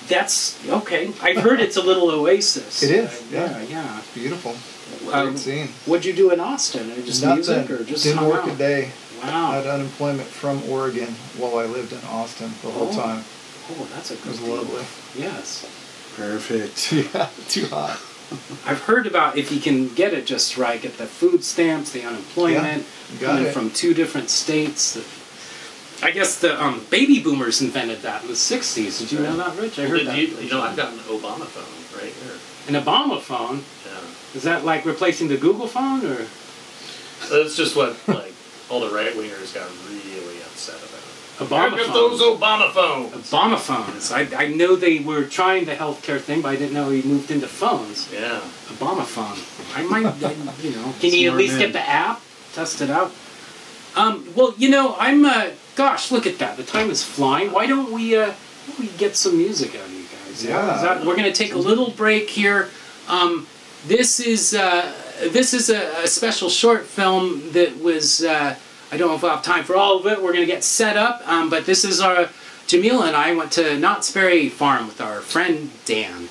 That's 0.07 0.57
okay. 0.69 1.11
I've 1.21 1.37
heard 1.37 1.59
it's 1.59 1.77
a 1.77 1.81
little 1.81 2.09
oasis. 2.11 2.83
It 2.83 2.91
is, 2.91 3.09
Uh, 3.09 3.23
yeah. 3.31 3.59
yeah, 3.59 3.65
yeah. 3.69 4.01
Beautiful. 4.13 4.55
Um, 5.13 5.27
Great 5.29 5.39
scene. 5.39 5.67
What'd 5.85 6.05
you 6.05 6.13
do 6.13 6.31
in 6.31 6.39
Austin? 6.39 6.91
Or 6.91 7.01
just 7.01 7.23
Nothing. 7.23 7.35
music, 7.35 7.71
or 7.71 7.83
just 7.83 8.03
Didn't 8.03 8.25
work 8.27 8.43
out? 8.43 8.49
a 8.51 8.55
day. 8.55 8.91
I 9.23 9.27
Wow. 9.27 9.51
had 9.51 9.65
unemployment 9.67 10.27
from 10.27 10.61
Oregon 10.69 11.15
while 11.37 11.57
I 11.57 11.65
lived 11.65 11.93
in 11.93 11.99
Austin 12.09 12.53
the 12.61 12.69
whole 12.71 12.89
Oh. 12.91 12.95
time. 12.95 13.23
Oh, 13.71 13.87
that's 13.95 14.11
a 14.11 14.15
It 14.15 14.23
good 14.23 14.31
was 14.31 14.39
deal. 14.39 14.55
lovely. 14.55 14.85
Yes. 15.17 15.65
Perfect. 16.17 16.91
yeah, 17.15 17.29
too 17.47 17.67
hot. 17.67 17.97
I've 18.65 18.81
heard 18.81 19.07
about 19.07 19.37
if 19.37 19.51
you 19.51 19.59
can 19.59 19.93
get 19.93 20.13
it 20.13 20.25
just 20.25 20.57
right, 20.57 20.81
get 20.81 20.97
the 20.97 21.05
food 21.05 21.43
stamps, 21.43 21.91
the 21.91 22.03
unemployment, 22.03 22.85
you 23.13 23.19
got 23.19 23.27
coming 23.35 23.45
it. 23.45 23.53
from 23.53 23.69
two 23.71 23.93
different 23.93 24.29
states. 24.29 24.97
That- 26.03 26.09
I 26.09 26.11
guess 26.11 26.39
the 26.39 26.61
um, 26.63 26.85
baby 26.89 27.19
boomers 27.21 27.61
invented 27.61 28.01
that 28.01 28.21
in 28.21 28.27
the 28.27 28.33
'60s. 28.35 28.99
Did 28.99 29.11
you 29.11 29.19
know 29.19 29.35
that, 29.37 29.57
Rich? 29.59 29.79
I 29.79 29.85
heard 29.85 29.99
Did 29.99 30.07
that. 30.07 30.17
you, 30.17 30.27
you 30.37 30.49
know, 30.49 30.61
I've 30.61 30.75
got 30.77 30.93
an 30.93 30.99
Obama 30.99 31.45
phone 31.45 31.99
right 32.01 32.13
here. 32.13 32.75
An 32.77 32.83
Obama 32.83 33.19
phone. 33.19 33.63
Yeah. 33.85 34.35
Is 34.37 34.43
that 34.43 34.63
like 34.65 34.85
replacing 34.85 35.27
the 35.27 35.37
Google 35.37 35.67
phone, 35.67 36.05
or 36.05 36.25
That's 37.29 37.55
just 37.55 37.75
what 37.75 37.95
like 38.07 38.33
all 38.69 38.79
the 38.79 38.93
right 38.93 39.13
wingers 39.13 39.53
got 39.53 39.69
really 39.89 40.39
upset 40.41 40.75
about. 40.75 40.89
Obama 41.39 41.71
Look 41.71 41.79
at 41.79 41.85
phone? 41.87 41.93
those 41.95 42.21
Obama 42.21 42.71
phones. 42.71 43.31
Obama 43.31 43.57
phones. 43.57 44.11
I, 44.11 44.27
I 44.43 44.47
know 44.49 44.75
they 44.75 44.99
were 44.99 45.23
trying 45.23 45.65
the 45.65 45.73
healthcare 45.73 46.19
thing, 46.19 46.41
but 46.43 46.49
I 46.49 46.55
didn't 46.57 46.73
know 46.73 46.91
he 46.91 47.01
moved 47.01 47.31
into 47.31 47.47
phones. 47.47 48.07
Yeah. 48.13 48.39
Obama 48.67 49.03
phone. 49.03 49.37
I 49.75 49.81
might, 49.89 50.05
I, 50.23 50.31
you 50.61 50.71
know. 50.75 50.93
Can 50.99 51.11
you 51.11 51.31
at 51.31 51.35
least 51.37 51.53
man. 51.53 51.61
get 51.61 51.73
the 51.73 51.81
app? 51.81 52.21
Test 52.53 52.81
it 52.81 52.91
out. 52.91 53.11
Um, 53.95 54.27
well, 54.35 54.53
you 54.57 54.69
know, 54.69 54.95
I'm. 54.99 55.25
Uh, 55.25 55.49
gosh, 55.75 56.11
look 56.11 56.25
at 56.25 56.39
that. 56.39 56.57
The 56.57 56.63
time 56.63 56.89
is 56.89 57.03
flying. 57.03 57.51
Why 57.51 57.65
don't 57.65 57.91
we? 57.91 58.15
Uh, 58.15 58.27
why 58.31 58.35
don't 58.67 58.79
we 58.79 58.87
get 58.97 59.15
some 59.15 59.37
music 59.37 59.75
out 59.75 59.85
of 59.85 59.91
you 59.91 60.03
guys? 60.03 60.43
Yeah. 60.45 60.81
That, 60.81 61.05
we're 61.05 61.15
gonna 61.15 61.31
take 61.31 61.53
a 61.53 61.57
little 61.57 61.91
break 61.91 62.29
here. 62.29 62.69
Um, 63.07 63.47
this 63.85 64.19
is 64.19 64.53
uh, 64.53 64.93
this 65.31 65.53
is 65.53 65.69
a, 65.69 66.03
a 66.03 66.07
special 66.07 66.49
short 66.49 66.85
film 66.85 67.51
that 67.51 67.79
was. 67.81 68.23
Uh, 68.23 68.55
I 68.91 68.97
don't 68.97 69.07
know 69.07 69.15
if 69.15 69.23
we'll 69.23 69.31
have 69.31 69.43
time 69.43 69.63
for 69.63 69.75
all 69.75 69.97
of 69.99 70.05
it. 70.05 70.21
We're 70.21 70.33
gonna 70.33 70.45
get 70.45 70.63
set 70.63 70.97
up, 70.97 71.27
um, 71.27 71.49
but 71.49 71.65
this 71.65 71.83
is 71.83 71.99
our. 71.99 72.29
Jamila 72.65 73.07
and 73.07 73.15
I 73.15 73.35
went 73.35 73.51
to 73.53 73.77
Knott's 73.77 74.09
Berry 74.11 74.47
Farm 74.47 74.87
with 74.87 75.01
our 75.01 75.19
friend 75.19 75.69
Dan. 75.85 76.29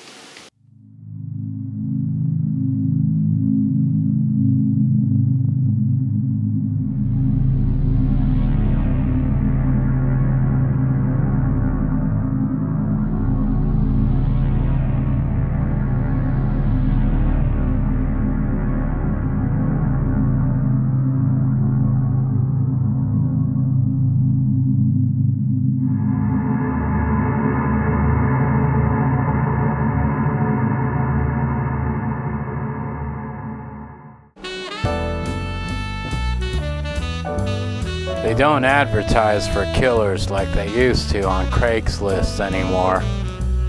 Don't 38.43 38.65
advertise 38.65 39.47
for 39.47 39.63
killers 39.73 40.29
like 40.29 40.51
they 40.51 40.69
used 40.77 41.09
to 41.09 41.23
on 41.23 41.45
Craigslist 41.45 42.41
anymore. 42.41 43.01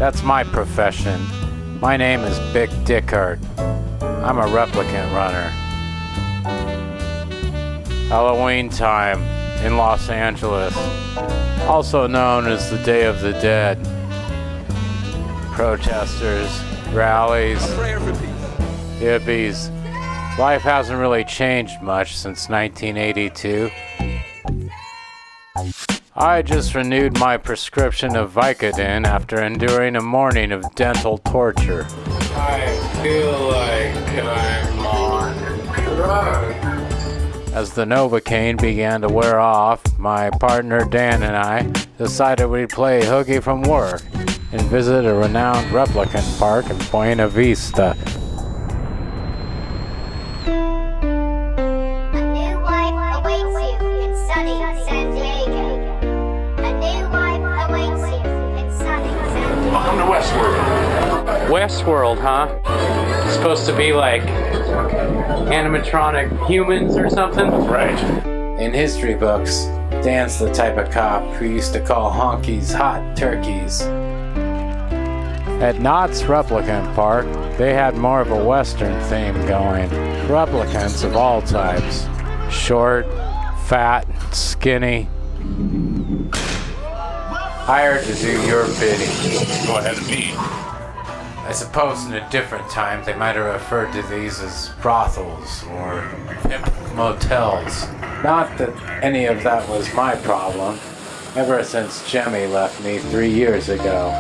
That's 0.00 0.24
my 0.24 0.42
profession. 0.42 1.24
My 1.78 1.96
name 1.96 2.22
is 2.22 2.36
Bick 2.52 2.70
Dickard. 2.84 3.38
I'm 3.60 4.38
a 4.38 4.46
replicant 4.46 5.14
runner. 5.14 5.48
Halloween 8.08 8.68
time 8.68 9.22
in 9.64 9.76
Los 9.76 10.08
Angeles, 10.08 10.76
also 11.68 12.08
known 12.08 12.48
as 12.48 12.68
the 12.68 12.78
Day 12.78 13.04
of 13.04 13.20
the 13.20 13.30
Dead. 13.34 13.78
Protesters, 15.52 16.50
rallies, 16.92 17.62
hippies. 18.98 19.70
Life 20.36 20.62
hasn't 20.62 20.98
really 20.98 21.22
changed 21.22 21.80
much 21.80 22.16
since 22.16 22.48
1982. 22.48 23.70
I 26.16 26.42
just 26.42 26.74
renewed 26.74 27.16
my 27.18 27.36
prescription 27.36 28.16
of 28.16 28.32
Vicodin 28.32 29.06
after 29.06 29.40
enduring 29.40 29.94
a 29.94 30.00
morning 30.00 30.50
of 30.50 30.64
dental 30.74 31.18
torture. 31.18 31.86
I 32.34 32.76
feel 33.02 33.48
like 33.48 33.94
I'm 34.24 34.78
on 34.84 35.36
drugs. 35.94 37.52
As 37.52 37.72
the 37.72 37.84
Novocaine 37.84 38.60
began 38.60 39.00
to 39.02 39.08
wear 39.08 39.38
off, 39.38 39.80
my 39.96 40.28
partner 40.30 40.84
Dan 40.84 41.22
and 41.22 41.36
I 41.36 41.70
decided 41.98 42.48
we'd 42.48 42.70
play 42.70 43.04
hooky 43.04 43.38
from 43.38 43.62
work 43.62 44.02
and 44.50 44.60
visit 44.62 45.04
a 45.04 45.14
renowned 45.14 45.68
replicant 45.68 46.36
park 46.38 46.68
in 46.68 46.78
Buena 46.90 47.28
Vista. 47.28 47.96
Westworld. 61.84 62.18
Westworld, 62.18 62.18
huh? 62.18 63.30
Supposed 63.30 63.66
to 63.66 63.76
be 63.76 63.92
like 63.92 64.22
animatronic 65.48 66.46
humans 66.46 66.96
or 66.96 67.10
something? 67.10 67.50
Right. 67.66 67.98
In 68.58 68.72
history 68.72 69.14
books, 69.14 69.64
Dan's 70.02 70.38
the 70.38 70.52
type 70.52 70.78
of 70.78 70.90
cop 70.90 71.22
who 71.34 71.46
used 71.46 71.72
to 71.74 71.80
call 71.80 72.10
honkies 72.10 72.72
hot 72.72 73.16
turkeys. 73.16 73.82
At 75.60 75.80
Knott's 75.80 76.22
Replicant 76.22 76.94
Park, 76.94 77.26
they 77.58 77.74
had 77.74 77.96
more 77.96 78.20
of 78.20 78.30
a 78.30 78.44
Western 78.44 79.00
theme 79.04 79.34
going. 79.46 79.88
Replicants 80.28 81.04
of 81.04 81.16
all 81.16 81.42
types 81.42 82.06
short, 82.50 83.06
fat, 83.66 84.06
skinny. 84.32 85.08
Hired 87.66 88.04
to 88.04 88.14
do 88.14 88.46
your 88.46 88.66
bidding. 88.78 89.66
Go 89.66 89.78
ahead 89.78 89.96
of 89.96 90.08
me. 90.08 90.63
I 91.46 91.52
suppose 91.52 92.06
in 92.06 92.14
a 92.14 92.30
different 92.30 92.70
time 92.70 93.04
they 93.04 93.14
might 93.14 93.36
have 93.36 93.44
referred 93.44 93.92
to 93.92 94.02
these 94.08 94.40
as 94.40 94.70
brothels 94.80 95.62
or 95.64 96.10
motels. 96.94 97.86
Not 98.24 98.56
that 98.56 98.72
any 99.02 99.26
of 99.26 99.42
that 99.42 99.68
was 99.68 99.92
my 99.92 100.16
problem, 100.16 100.78
ever 101.36 101.62
since 101.62 102.10
Jemmy 102.10 102.46
left 102.46 102.82
me 102.82 102.98
three 102.98 103.28
years 103.28 103.68
ago. 103.68 104.10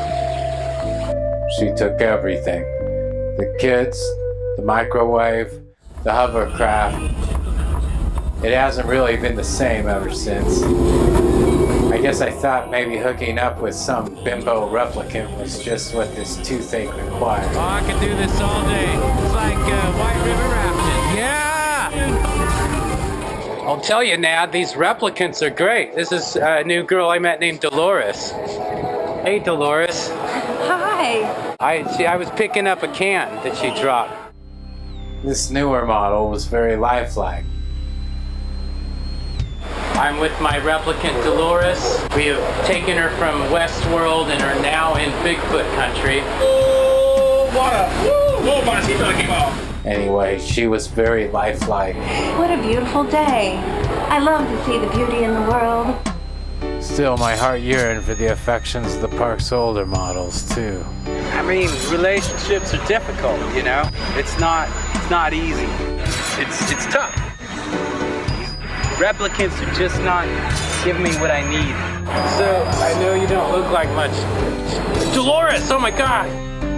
She 1.58 1.72
took 1.72 2.02
everything 2.02 2.62
the 3.38 3.56
kids, 3.58 3.98
the 4.56 4.62
microwave, 4.62 5.50
the 6.02 6.12
hovercraft. 6.12 6.94
It 8.44 8.52
hasn't 8.52 8.86
really 8.86 9.16
been 9.16 9.34
the 9.34 9.42
same 9.42 9.88
ever 9.88 10.12
since. 10.12 10.62
I 11.94 12.00
guess 12.00 12.20
I 12.20 12.32
thought 12.32 12.72
maybe 12.72 12.96
hooking 12.96 13.38
up 13.38 13.60
with 13.60 13.76
some 13.76 14.16
bimbo 14.24 14.68
replicant 14.68 15.38
was 15.38 15.62
just 15.62 15.94
what 15.94 16.12
this 16.16 16.36
toothache 16.38 16.92
required. 16.92 17.48
Oh, 17.54 17.60
I 17.60 17.82
could 17.88 18.00
do 18.00 18.16
this 18.16 18.40
all 18.40 18.66
day. 18.66 18.92
It's 18.92 19.32
like 19.32 19.54
uh, 19.56 19.92
White 19.92 20.24
River 20.26 20.48
rafting. 20.48 21.16
Yeah! 21.16 21.90
I'll 23.64 23.80
tell 23.80 24.02
you, 24.02 24.16
Nad, 24.18 24.50
these 24.50 24.72
replicants 24.72 25.40
are 25.40 25.50
great. 25.50 25.94
This 25.94 26.10
is 26.10 26.34
a 26.34 26.64
new 26.64 26.82
girl 26.82 27.10
I 27.10 27.20
met 27.20 27.38
named 27.38 27.60
Dolores. 27.60 28.32
Hey, 29.22 29.38
Dolores. 29.38 30.08
Hi. 30.08 31.54
I 31.60 31.96
she, 31.96 32.06
I 32.06 32.16
was 32.16 32.28
picking 32.30 32.66
up 32.66 32.82
a 32.82 32.88
can 32.88 33.32
that 33.44 33.56
she 33.56 33.72
dropped. 33.80 34.34
This 35.22 35.48
newer 35.48 35.86
model 35.86 36.28
was 36.28 36.46
very 36.46 36.74
lifelike. 36.74 37.44
I'm 39.94 40.18
with 40.18 40.38
my 40.40 40.58
replicant 40.58 41.22
Dolores. 41.22 42.00
We 42.16 42.26
have 42.26 42.66
taken 42.66 42.96
her 42.96 43.10
from 43.10 43.40
Westworld 43.52 44.26
and 44.26 44.42
are 44.42 44.60
now 44.60 44.96
in 44.96 45.10
Bigfoot 45.22 45.72
country. 45.76 46.20
Oh, 46.40 47.48
what 47.54 47.72
a 47.72 47.88
woo, 48.02 48.50
whoa, 48.50 48.64
Montecito 48.64 49.12
came 49.12 49.30
off. 49.30 49.86
Anyway, 49.86 50.40
she 50.40 50.66
was 50.66 50.88
very 50.88 51.28
lifelike. 51.28 51.94
What 52.38 52.50
a 52.50 52.60
beautiful 52.60 53.04
day. 53.04 53.56
I 54.08 54.18
love 54.18 54.46
to 54.48 54.64
see 54.64 54.78
the 54.78 54.88
beauty 54.88 55.22
in 55.22 55.32
the 55.32 55.42
world. 55.42 55.96
Still, 56.82 57.16
my 57.16 57.36
heart 57.36 57.60
yearned 57.60 58.02
for 58.02 58.14
the 58.14 58.32
affections 58.32 58.94
of 58.94 59.00
the 59.00 59.16
park's 59.16 59.52
older 59.52 59.86
models, 59.86 60.42
too. 60.54 60.84
I 61.06 61.42
mean, 61.42 61.70
relationships 61.90 62.74
are 62.74 62.84
difficult, 62.86 63.38
you 63.54 63.62
know? 63.62 63.88
It's 64.16 64.38
not 64.40 64.68
it's 64.96 65.10
not 65.10 65.32
easy. 65.32 65.68
It's 66.40 66.72
it's 66.72 66.86
tough. 66.86 68.03
Replicants 69.04 69.60
are 69.60 69.74
just 69.74 70.00
not 70.00 70.24
giving 70.82 71.02
me 71.02 71.10
what 71.16 71.30
I 71.30 71.42
need. 71.42 71.74
So 72.38 72.64
I 72.80 72.98
know 73.02 73.12
you 73.12 73.26
don't 73.26 73.52
look 73.52 73.70
like 73.70 73.86
much. 73.90 74.12
Dolores, 75.12 75.70
oh 75.70 75.78
my 75.78 75.90
god! 75.90 76.26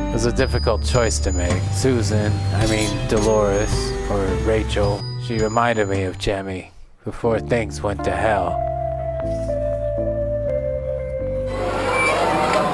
It 0.08 0.12
was 0.12 0.26
a 0.26 0.32
difficult 0.32 0.84
choice 0.84 1.20
to 1.20 1.30
make. 1.30 1.62
Susan, 1.72 2.32
I 2.54 2.66
mean 2.66 2.90
Dolores, 3.06 3.72
or 4.10 4.24
Rachel, 4.44 5.00
she 5.24 5.38
reminded 5.38 5.88
me 5.88 6.02
of 6.02 6.18
Jemmy 6.18 6.72
before 7.04 7.38
things 7.38 7.80
went 7.80 8.02
to 8.02 8.10
hell. 8.10 8.58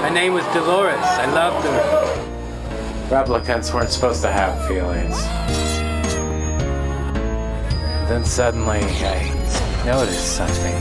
My 0.01 0.09
name 0.09 0.33
was 0.33 0.45
Dolores. 0.55 0.97
I 0.97 1.27
loved 1.27 1.67
her. 1.67 3.15
Replicants 3.15 3.75
weren't 3.75 3.91
supposed 3.91 4.23
to 4.23 4.33
have 4.33 4.67
feelings. 4.67 5.23
Then 8.09 8.25
suddenly 8.25 8.81
I 8.81 9.42
noticed 9.85 10.37
something. 10.37 10.75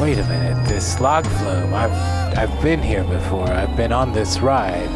Wait 0.00 0.18
a 0.18 0.24
minute, 0.24 0.66
this 0.66 1.00
log 1.00 1.26
flume. 1.26 1.72
I've 1.72 1.92
I've 2.36 2.62
been 2.62 2.82
here 2.82 3.04
before. 3.04 3.48
I've 3.48 3.76
been 3.76 3.92
on 3.92 4.12
this 4.12 4.40
ride. 4.40 4.88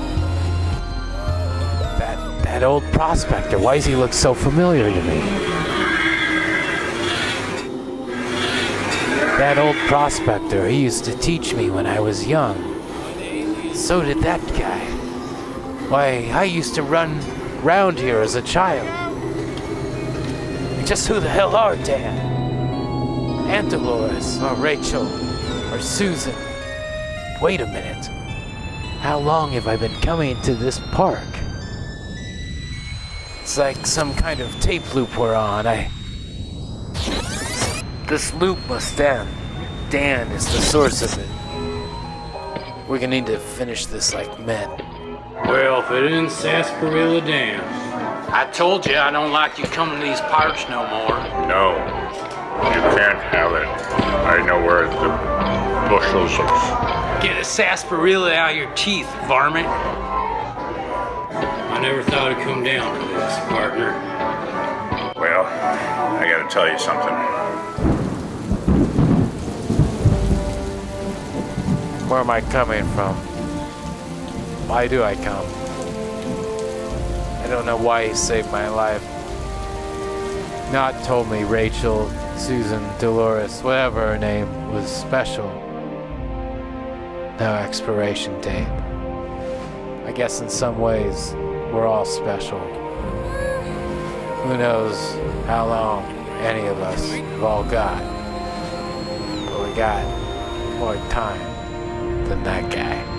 That 1.98 2.42
that 2.44 2.62
old 2.62 2.82
prospector. 2.92 3.58
Why 3.58 3.76
does 3.76 3.86
he 3.86 3.96
look 3.96 4.12
so 4.12 4.34
familiar 4.34 4.90
to 4.90 5.02
me? 5.02 5.20
That 9.38 9.58
old 9.58 9.76
prospector. 9.88 10.68
He 10.68 10.82
used 10.82 11.04
to 11.06 11.16
teach 11.18 11.54
me 11.54 11.70
when 11.70 11.86
I 11.86 12.00
was 12.00 12.26
young. 12.26 12.56
So 13.74 14.02
did 14.02 14.18
that 14.18 14.40
guy. 14.56 14.80
Why, 15.88 16.30
I 16.32 16.44
used 16.44 16.74
to 16.76 16.82
run 16.82 17.20
round 17.62 17.98
here 17.98 18.20
as 18.20 18.36
a 18.36 18.42
child. 18.42 18.88
Just 20.86 21.08
who 21.08 21.20
the 21.20 21.28
hell 21.28 21.56
are 21.56 21.76
Dan? 21.76 22.33
Aunt 23.46 23.70
Dolores, 23.70 24.38
or 24.40 24.46
uh, 24.46 24.54
Rachel, 24.56 25.06
or 25.72 25.80
Susan? 25.80 26.34
Wait 27.42 27.60
a 27.60 27.66
minute. 27.66 28.06
How 29.00 29.18
long 29.18 29.52
have 29.52 29.68
I 29.68 29.76
been 29.76 29.94
coming 30.00 30.40
to 30.42 30.54
this 30.54 30.78
park? 30.92 31.28
It's 33.42 33.58
like 33.58 33.86
some 33.86 34.14
kind 34.14 34.40
of 34.40 34.50
tape 34.60 34.94
loop 34.94 35.18
we're 35.18 35.34
on. 35.34 35.66
I. 35.66 35.90
This 38.06 38.32
loop 38.34 38.58
must 38.68 38.98
end. 38.98 39.28
Dan 39.90 40.30
is 40.32 40.46
the 40.46 40.60
source 40.60 41.02
of 41.02 41.18
it. 41.18 41.28
We're 42.88 42.98
gonna 42.98 43.20
need 43.20 43.26
to 43.26 43.38
finish 43.38 43.86
this 43.86 44.14
like 44.14 44.38
men. 44.40 44.70
Well, 45.46 45.82
if 45.82 45.90
it 45.90 46.04
isn't 46.12 46.30
Sarsaparilla 46.30 47.20
Dan. 47.20 47.60
I 48.32 48.50
told 48.50 48.86
you 48.86 48.96
I 48.96 49.10
don't 49.10 49.32
like 49.32 49.58
you 49.58 49.64
coming 49.64 50.00
to 50.00 50.04
these 50.04 50.20
parks 50.22 50.68
no 50.68 50.86
more. 50.88 51.16
No, 51.46 51.76
you 52.54 52.80
can't 52.96 53.18
have 53.18 53.52
it. 53.52 53.66
I 54.26 54.42
know 54.44 54.60
where 54.64 54.88
the 54.88 55.08
bushels 55.88 56.38
of. 56.38 56.48
Get 57.22 57.38
a 57.38 57.44
sarsaparilla 57.44 58.32
out 58.34 58.50
of 58.52 58.56
your 58.56 58.70
teeth, 58.74 59.08
varmint. 59.26 59.66
I 59.66 61.78
never 61.80 62.02
thought 62.02 62.32
it'd 62.32 62.44
come 62.44 62.62
down 62.62 63.00
to 63.00 63.06
this, 63.14 63.38
partner. 63.48 63.92
Well, 65.16 65.44
I 65.44 66.26
gotta 66.28 66.48
tell 66.48 66.68
you 66.70 66.78
something. 66.78 67.14
Where 72.08 72.20
am 72.20 72.30
I 72.30 72.40
coming 72.42 72.84
from? 72.88 73.16
Why 74.68 74.86
do 74.86 75.02
I 75.02 75.14
come? 75.16 75.46
I 77.42 77.46
don't 77.48 77.66
know 77.66 77.76
why 77.76 78.06
he 78.08 78.14
saved 78.14 78.50
my 78.52 78.68
life. 78.68 79.02
Not 80.72 80.94
told 81.04 81.28
me 81.30 81.44
Rachel 81.44 82.10
Susan, 82.36 82.82
Dolores, 82.98 83.62
whatever 83.62 84.00
her 84.06 84.18
name, 84.18 84.72
was 84.72 84.90
special. 84.90 85.48
No 87.38 87.54
expiration 87.54 88.40
date. 88.40 88.68
I 90.06 90.12
guess 90.12 90.40
in 90.40 90.48
some 90.48 90.78
ways, 90.78 91.32
we're 91.72 91.86
all 91.86 92.04
special. 92.04 92.58
Who 94.44 94.58
knows 94.58 94.96
how 95.46 95.66
long 95.66 96.04
any 96.40 96.66
of 96.66 96.80
us 96.80 97.12
have 97.12 97.42
all 97.42 97.64
got. 97.64 98.02
But 99.46 99.68
we 99.68 99.74
got 99.74 100.04
more 100.78 100.96
time 101.08 101.40
than 102.28 102.42
that 102.42 102.70
guy. 102.70 103.13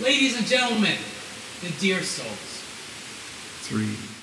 Ladies 0.00 0.38
and 0.38 0.46
gentlemen, 0.46 0.96
the 1.60 1.70
deer 1.80 2.02
souls. 2.02 2.62
Three. 3.62 4.17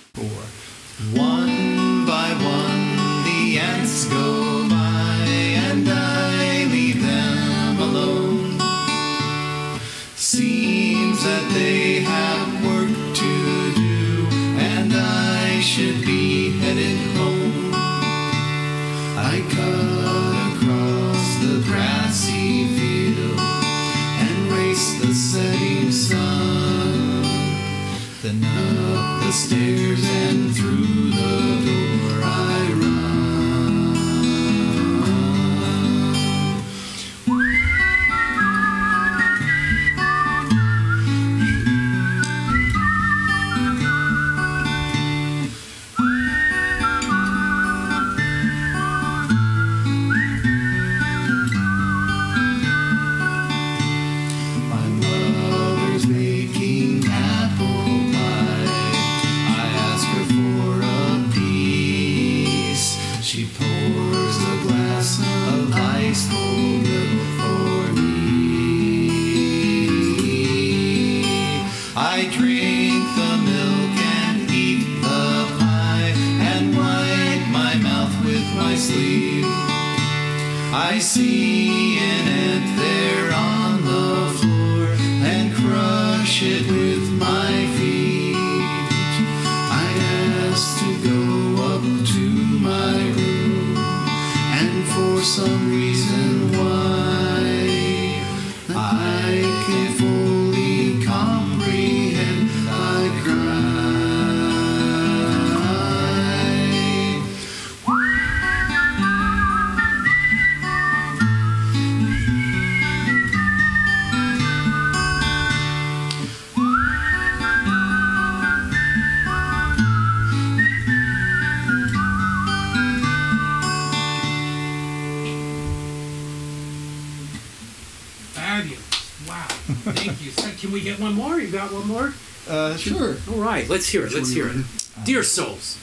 Sure. 132.79 133.15
All 133.29 133.41
right, 133.41 133.67
let's 133.69 133.87
hear 133.87 134.05
it. 134.05 134.13
Let's 134.13 134.31
hear 134.31 134.47
it. 134.47 134.65
Deer 135.03 135.23
Souls, 135.23 135.77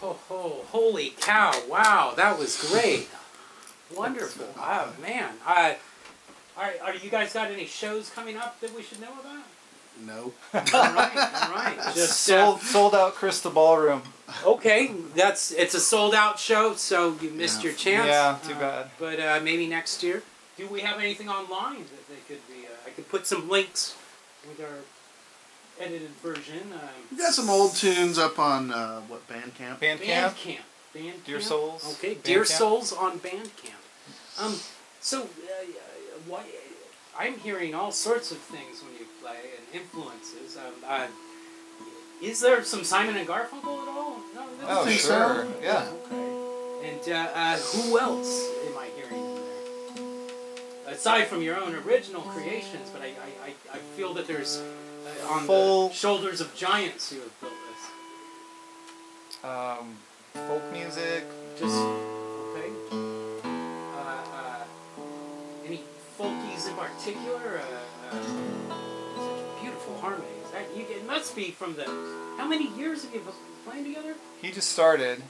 Ho 0.00 0.16
ho! 0.28 0.64
Holy 0.70 1.10
cow! 1.20 1.52
Wow, 1.68 2.14
that 2.16 2.38
was 2.38 2.56
great. 2.70 3.08
Wonderful. 3.94 4.46
Oh 4.58 4.92
man. 5.00 5.30
Uh, 5.46 5.74
are, 6.56 6.72
are 6.84 6.94
you 6.94 7.10
guys 7.10 7.32
got 7.32 7.50
any 7.50 7.66
shows 7.66 8.10
coming 8.10 8.36
up 8.36 8.60
that 8.60 8.74
we 8.74 8.82
should 8.82 9.00
know 9.00 9.12
about? 9.20 9.44
No. 10.04 10.32
all 10.54 10.60
right, 10.94 11.16
all 11.16 11.54
right. 11.54 11.76
Just 11.94 12.30
uh, 12.30 12.44
sold 12.44 12.60
sold 12.60 12.94
out 12.94 13.14
Crystal 13.14 13.50
Ballroom. 13.50 14.02
okay. 14.44 14.92
That's 15.16 15.50
it's 15.52 15.74
a 15.74 15.80
sold 15.80 16.14
out 16.14 16.38
show, 16.38 16.74
so 16.74 17.16
you 17.20 17.30
missed 17.30 17.60
Yeah. 17.62 17.70
your 17.70 17.72
chance. 17.78 18.06
Yeah, 18.06 18.38
too 18.46 18.54
Uh, 18.54 18.60
bad. 18.60 18.90
But 18.98 19.18
uh, 19.20 19.40
maybe 19.42 19.66
next 19.66 20.02
year. 20.02 20.22
Do 20.56 20.66
we 20.68 20.80
have 20.82 20.98
anything 21.00 21.28
online 21.28 21.78
that 21.84 22.08
they 22.08 22.20
could 22.28 22.46
be? 22.48 22.66
Uh, 22.66 22.70
I 22.86 22.90
could 22.90 23.08
put 23.08 23.26
some 23.26 23.48
links 23.48 23.96
with 24.48 24.60
our 24.60 24.78
edited 25.80 26.10
version. 26.22 26.72
Um, 26.72 26.88
We 27.10 27.18
got 27.18 27.32
some 27.34 27.48
old 27.50 27.74
tunes 27.74 28.18
up 28.18 28.38
on 28.38 28.70
uh, 28.70 29.00
what 29.02 29.26
Bandcamp? 29.28 29.78
Bandcamp. 29.78 30.00
Bandcamp. 30.00 30.58
Bandcamp. 30.94 31.24
Deer 31.24 31.40
Souls. 31.40 31.96
Okay, 31.98 32.14
Deer 32.14 32.44
Souls 32.44 32.92
on 32.92 33.18
Bandcamp. 33.20 34.40
Um, 34.40 34.56
so, 35.00 35.22
uh, 35.22 35.22
uh, 35.22 35.26
why, 36.26 36.44
I'm 37.18 37.38
hearing 37.38 37.74
all 37.74 37.92
sorts 37.92 38.30
of 38.30 38.38
things 38.38 38.82
when 38.82 38.92
you 38.98 39.06
play 39.20 39.36
and 39.56 39.80
influences. 39.82 40.56
Um, 40.56 40.72
uh, 40.86 41.06
is 42.22 42.40
there 42.40 42.62
some 42.64 42.82
Simon 42.84 43.16
and 43.16 43.28
Garfunkel 43.28 43.82
at 43.82 43.88
all? 43.88 44.16
No, 44.34 44.40
no? 44.40 44.48
Oh, 44.66 44.84
think 44.84 45.00
so. 45.00 45.08
sure. 45.08 45.46
Yeah. 45.62 45.88
Okay. 46.06 46.88
And 46.90 47.08
uh, 47.12 47.28
uh, 47.34 47.56
who 47.56 47.98
else 47.98 48.48
am 48.66 48.78
I 48.78 48.86
hearing 48.96 49.24
in 49.24 49.34
there? 50.86 50.94
Aside 50.94 51.24
from 51.26 51.42
your 51.42 51.56
own 51.60 51.74
original 51.74 52.22
creations, 52.22 52.88
but 52.90 53.02
I, 53.02 53.06
I, 53.06 53.48
I, 53.48 53.76
I 53.76 53.78
feel 53.96 54.14
that 54.14 54.26
there's 54.26 54.62
on 55.28 55.44
Full- 55.46 55.88
the 55.88 55.94
shoulders 55.94 56.40
of 56.40 56.54
giants 56.54 57.10
who 57.10 57.20
have 57.20 57.40
built 57.40 57.52
this. 57.52 59.44
Um, 59.44 59.96
folk 60.46 60.62
music. 60.72 61.24
Just 61.58 61.74
okay. 61.76 62.70
Uh, 62.92 63.98
uh, 63.98 64.64
any 65.66 65.82
folkies 66.18 66.68
in 66.68 66.74
particular? 66.74 67.60
Uh, 67.60 68.14
uh, 68.16 68.22
such 69.16 69.62
beautiful 69.62 69.96
harmonies. 70.00 70.26
That 70.52 70.64
you, 70.76 70.84
it 70.88 71.06
must 71.06 71.34
be 71.36 71.50
from 71.50 71.74
the. 71.76 71.84
How 72.36 72.46
many 72.46 72.68
years 72.76 73.04
have 73.04 73.14
you 73.14 73.20
been 73.20 73.32
playing 73.66 73.84
together? 73.84 74.14
He 74.42 74.50
just 74.50 74.70
started, 74.70 75.22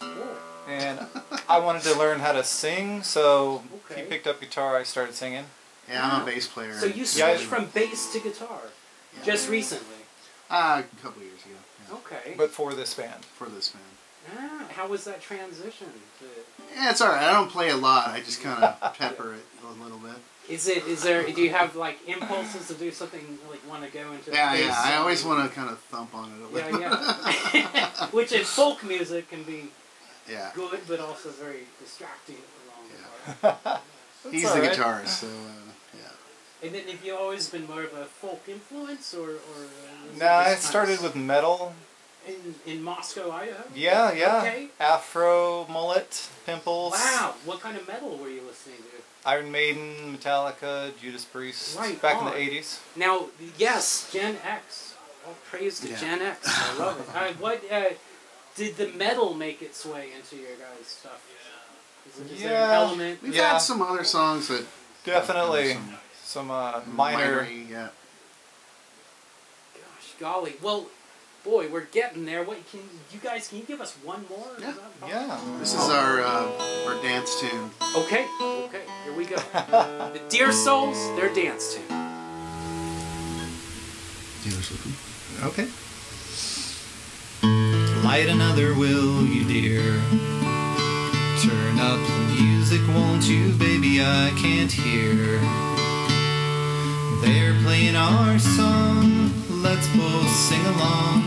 Oh, 0.00 0.36
and 0.68 1.00
I 1.48 1.58
wanted 1.58 1.82
to 1.82 1.98
learn 1.98 2.20
how 2.20 2.32
to 2.32 2.44
sing, 2.44 3.02
so 3.02 3.62
Okay. 3.90 4.02
he 4.02 4.06
picked 4.06 4.26
up 4.26 4.40
guitar. 4.40 4.76
I 4.76 4.82
started 4.84 5.14
singing. 5.14 5.44
Yeah, 5.88 6.06
I'm 6.08 6.22
a 6.22 6.24
bass 6.24 6.46
player. 6.46 6.74
so 6.74 6.86
you 6.86 7.04
switched 7.04 7.18
Yeah, 7.18 7.34
switched 7.36 7.48
from 7.48 7.66
bass 7.66 8.12
to 8.12 8.20
guitar 8.20 8.60
Yeah. 9.16 9.24
just 9.24 9.48
recently. 9.48 9.86
Uh, 10.48 10.82
a 10.82 11.02
couple 11.02 11.22
years 11.22 11.40
ago. 11.44 11.54
Yeah, 11.88 11.96
Okay. 11.96 12.34
But 12.36 12.50
for 12.50 12.74
this 12.74 12.94
band. 12.94 13.24
for 13.24 13.48
this 13.48 13.68
band. 13.70 13.84
ah, 14.38 14.68
how 14.74 14.88
was 14.88 15.04
that 15.04 15.20
transition? 15.20 15.88
To, 16.20 16.24
Yeah, 16.74 16.90
it's 16.90 17.00
alright. 17.00 17.22
I 17.22 17.32
don't 17.32 17.50
play 17.50 17.70
a 17.70 17.76
lot. 17.76 18.08
I 18.08 18.20
just 18.20 18.42
kind 18.42 18.62
of 18.64 18.94
pepper 18.98 19.34
it 19.34 19.44
a 19.64 19.82
little 19.82 19.98
bit. 19.98 20.16
is 20.48 20.66
it? 20.68 20.84
Is 20.86 21.02
there? 21.02 21.22
Do 21.24 21.40
you 21.42 21.50
have 21.50 21.76
like 21.76 21.98
impulses 22.08 22.66
to 22.68 22.74
do 22.74 22.90
something 22.90 23.38
like 23.48 23.60
want 23.68 23.84
to 23.84 23.90
go 23.90 24.12
into? 24.12 24.30
the 24.30 24.36
Yeah, 24.36 24.54
yeah. 24.54 24.74
I 24.76 24.96
always 24.96 25.24
want 25.24 25.48
to 25.48 25.54
kind 25.54 25.70
of 25.70 25.78
thump 25.78 26.14
on 26.14 26.30
it 26.32 26.40
a 26.42 26.46
little. 26.54 26.80
Yeah, 26.80 26.90
yeah. 27.54 28.06
Which 28.10 28.32
in 28.32 28.44
folk 28.44 28.82
music 28.84 29.28
can 29.30 29.42
be 29.44 29.70
yeah. 30.28 30.50
good, 30.54 30.80
but 30.88 30.98
also 31.00 31.28
very 31.30 31.66
distracting 31.80 32.36
along 32.66 32.90
the 32.90 33.48
Yeah. 33.48 33.54
part. 33.62 33.80
He's 34.30 34.52
the 34.52 34.60
right. 34.60 34.72
guitarist, 34.72 35.08
so 35.08 35.26
uh, 35.28 35.72
yeah. 35.96 36.10
And 36.62 36.74
then, 36.74 36.82
have 36.88 37.04
you 37.04 37.16
always 37.16 37.48
been 37.48 37.66
more 37.66 37.82
of 37.82 37.94
a 37.94 38.04
folk 38.04 38.42
influence, 38.46 39.14
or, 39.14 39.30
or 39.30 39.30
uh, 39.30 40.08
was 40.08 40.16
it 40.16 40.18
Nah, 40.18 40.36
I 40.38 40.44
just 40.54 40.64
started 40.64 40.98
of 40.98 41.02
with 41.04 41.16
metal. 41.16 41.74
in 42.28 42.54
in 42.66 42.82
Moscow, 42.82 43.30
Idaho? 43.30 43.64
Yeah, 43.74 44.12
yeah. 44.12 44.38
Okay. 44.38 44.68
Afro, 44.78 45.66
mullet, 45.70 46.28
pimples. 46.44 46.92
Wow, 46.92 47.34
what 47.46 47.60
kind 47.60 47.76
of 47.78 47.88
metal 47.88 48.16
were 48.18 48.28
you 48.28 48.42
listening 48.42 48.76
to? 48.78 49.28
Iron 49.28 49.50
Maiden, 49.50 50.16
Metallica, 50.16 50.92
Judas 51.00 51.24
Priest. 51.24 51.78
Right 51.78 52.00
back 52.00 52.16
on. 52.22 52.28
in 52.28 52.32
the 52.34 52.58
80s. 52.58 52.78
Now, 52.96 53.26
yes, 53.58 54.10
Gen 54.12 54.36
X. 54.44 54.94
All 55.26 55.34
praise 55.50 55.80
to 55.80 55.88
Yeah. 55.88 55.96
Gen 55.98 56.22
X. 56.22 56.38
I 56.46 56.78
love 56.78 57.00
it. 57.00 57.06
Uh, 57.14 57.32
what 57.38 57.62
uh, 57.70 57.84
did 58.56 58.76
the 58.76 58.88
metal 58.88 59.34
make 59.34 59.60
its 59.62 59.84
way 59.86 60.08
into 60.16 60.36
your 60.36 60.56
guys' 60.56 60.86
stuff? 60.86 61.22
Is, 62.08 62.20
it, 62.20 62.32
is 62.32 62.42
there 62.42 62.54
an 62.56 62.68
Yeah. 62.70 62.74
element? 62.80 63.22
We've 63.22 63.34
Yeah. 63.34 63.52
had 63.52 63.58
some 63.58 63.80
other 63.82 64.04
songs 64.04 64.48
that 64.48 64.64
Definitely. 65.04 65.74
Some 65.74 65.94
Some 66.30 66.48
uh, 66.48 66.80
minor. 66.94 67.42
minery, 67.42 67.66
yeah. 67.68 67.88
Gosh, 69.74 70.14
golly. 70.20 70.54
Well, 70.62 70.86
boy, 71.42 71.68
we're 71.68 71.86
getting 71.86 72.24
there. 72.24 72.44
What 72.44 72.58
can 72.70 72.78
you 73.10 73.18
guys? 73.18 73.48
Can 73.48 73.58
you 73.58 73.64
give 73.64 73.80
us 73.80 73.96
one 74.04 74.24
more? 74.30 74.46
Yeah. 74.60 74.68
Is 74.68 74.76
that 74.76 75.00
possible? 75.00 75.08
Yeah. 75.08 75.58
This 75.58 75.74
is 75.74 75.90
our 75.90 76.20
uh, 76.20 76.86
our 76.86 77.02
dance 77.02 77.40
tune. 77.40 77.72
Okay, 77.96 78.28
okay, 78.40 78.82
here 79.02 79.12
we 79.12 79.24
go. 79.24 79.34
the 80.14 80.20
Deer 80.28 80.52
Souls, 80.52 80.96
their 81.16 81.34
dance 81.34 81.74
tune. 81.74 81.88
Deer 84.44 84.62
Souls. 84.62 85.42
Okay. 85.42 85.66
Light 88.06 88.28
another, 88.28 88.74
will 88.74 89.26
you, 89.26 89.42
dear? 89.48 90.00
Turn 91.42 91.80
up 91.80 91.98
the 91.98 92.40
music, 92.40 92.86
won't 92.94 93.24
you, 93.24 93.52
baby? 93.54 94.00
I 94.00 94.32
can't 94.40 94.70
hear. 94.70 95.69
They're 97.22 97.54
playing 97.62 97.96
our 97.96 98.38
song, 98.38 99.30
let's 99.62 99.86
both 99.94 100.30
sing 100.30 100.64
along. 100.66 101.22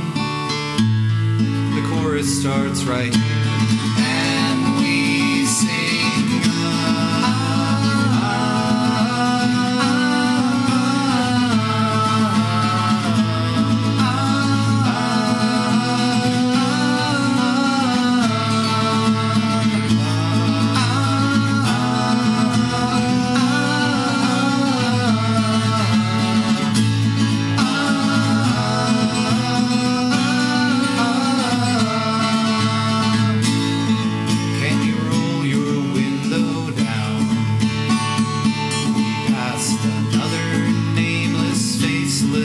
The 1.75 1.81
chorus 1.89 2.39
starts 2.41 2.83
right 2.83 3.13
here, 3.13 3.52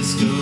school. 0.09 0.38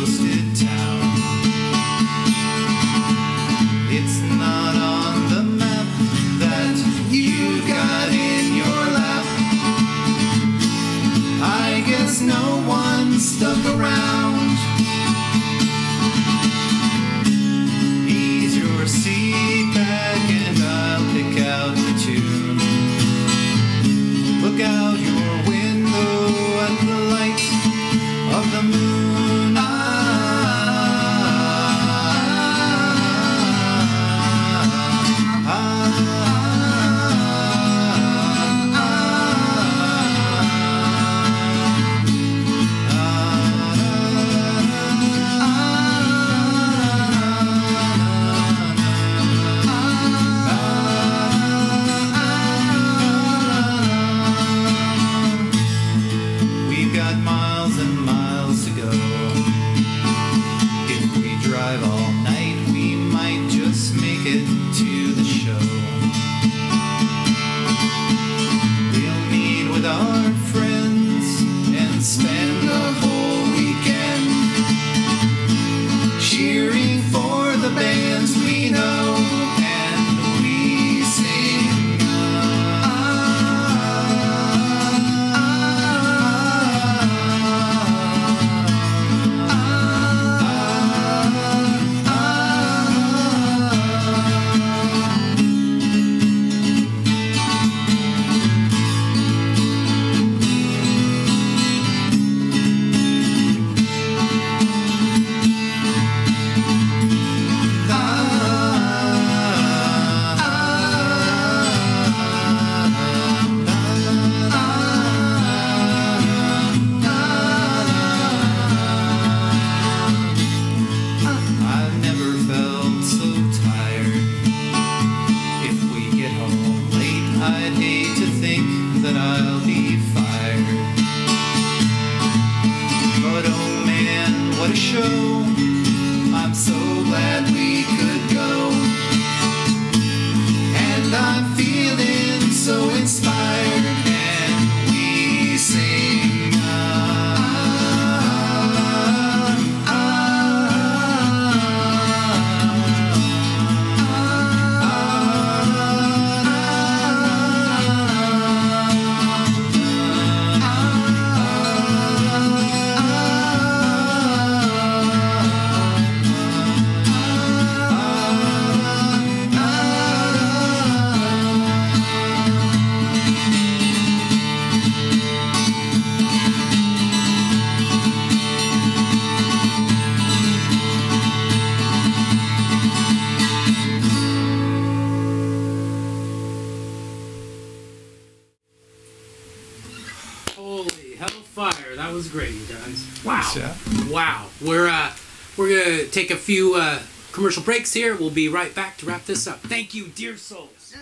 Few 196.46 196.76
uh, 196.76 197.00
commercial 197.32 197.64
breaks 197.64 197.92
here. 197.92 198.14
We'll 198.14 198.30
be 198.30 198.48
right 198.48 198.72
back 198.72 198.98
to 198.98 199.06
wrap 199.06 199.24
this 199.24 199.48
up. 199.48 199.58
Thank 199.62 199.94
you, 199.94 200.06
deer 200.06 200.36
souls. 200.36 200.94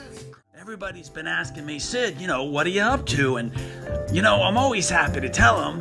Everybody's 0.58 1.10
been 1.10 1.26
asking 1.26 1.66
me, 1.66 1.78
Sid, 1.78 2.18
you 2.18 2.26
know, 2.26 2.44
what 2.44 2.66
are 2.66 2.70
you 2.70 2.80
up 2.80 3.04
to? 3.08 3.36
And, 3.36 3.52
you 4.10 4.22
know, 4.22 4.42
I'm 4.42 4.56
always 4.56 4.88
happy 4.88 5.20
to 5.20 5.28
tell 5.28 5.60
them 5.60 5.80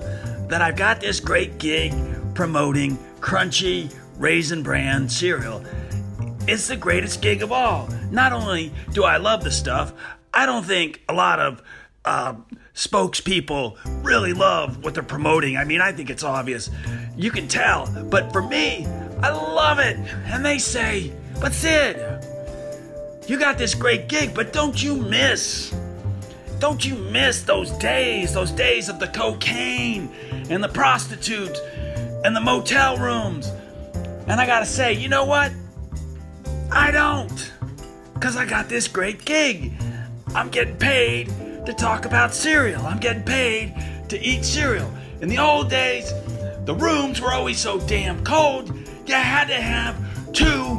that 0.49 0.61
I've 0.61 0.75
got 0.75 0.99
this 0.99 1.21
great 1.21 1.59
gig 1.59 1.93
promoting 2.35 2.97
Crunchy 3.21 3.89
Raisin 4.17 4.63
Bran 4.63 5.07
cereal. 5.07 5.63
It's 6.45 6.67
the 6.67 6.75
greatest 6.75 7.21
gig 7.21 7.41
of 7.41 7.53
all. 7.53 7.87
Not 8.11 8.33
only 8.33 8.73
do 8.91 9.05
I 9.05 9.15
love 9.15 9.45
the 9.45 9.51
stuff, 9.51 9.93
I 10.33 10.45
don't 10.45 10.65
think 10.65 11.03
a 11.07 11.13
lot 11.13 11.39
of 11.39 11.63
uh, 12.03 12.33
spokespeople 12.75 13.77
really 14.03 14.33
love 14.33 14.83
what 14.83 14.93
they're 14.93 15.03
promoting. 15.03 15.55
I 15.55 15.63
mean, 15.63 15.79
I 15.79 15.93
think 15.93 16.09
it's 16.09 16.25
obvious. 16.25 16.69
You 17.15 17.31
can 17.31 17.47
tell. 17.47 17.87
But 18.09 18.33
for 18.33 18.41
me, 18.41 18.85
I 19.23 19.29
love 19.29 19.79
it. 19.79 19.97
And 20.25 20.45
they 20.45 20.57
say, 20.57 21.13
but 21.39 21.53
Sid, 21.53 21.95
you 23.25 23.39
got 23.39 23.57
this 23.57 23.73
great 23.73 24.09
gig, 24.09 24.33
but 24.35 24.51
don't 24.51 24.83
you 24.83 24.97
miss? 24.97 25.73
Don't 26.59 26.85
you 26.85 26.95
miss 26.95 27.43
those 27.43 27.71
days, 27.77 28.33
those 28.33 28.51
days 28.51 28.89
of 28.89 28.99
the 28.99 29.07
cocaine 29.07 30.13
and 30.49 30.61
the 30.61 30.67
prostitutes 30.67 31.57
and 32.25 32.35
the 32.35 32.41
motel 32.41 32.97
rooms? 32.97 33.47
And 34.27 34.41
I 34.41 34.45
gotta 34.45 34.65
say, 34.65 34.91
you 34.91 35.07
know 35.07 35.23
what? 35.23 35.53
I 36.69 36.91
don't. 36.91 37.51
Because 38.13 38.35
I 38.35 38.45
got 38.45 38.67
this 38.67 38.89
great 38.89 39.23
gig. 39.23 39.71
I'm 40.35 40.49
getting 40.49 40.75
paid 40.75 41.27
to 41.65 41.73
talk 41.73 42.05
about 42.05 42.33
cereal. 42.33 42.85
I'm 42.85 42.99
getting 42.99 43.23
paid 43.23 43.73
to 44.09 44.19
eat 44.19 44.43
cereal. 44.43 44.93
In 45.21 45.29
the 45.29 45.37
old 45.37 45.69
days, 45.69 46.11
the 46.65 46.75
rooms 46.75 47.21
were 47.21 47.31
always 47.31 47.57
so 47.57 47.79
damn 47.87 48.21
cold, 48.25 48.82
you 49.05 49.13
had 49.13 49.47
to 49.47 49.55
have 49.55 50.33
two 50.33 50.77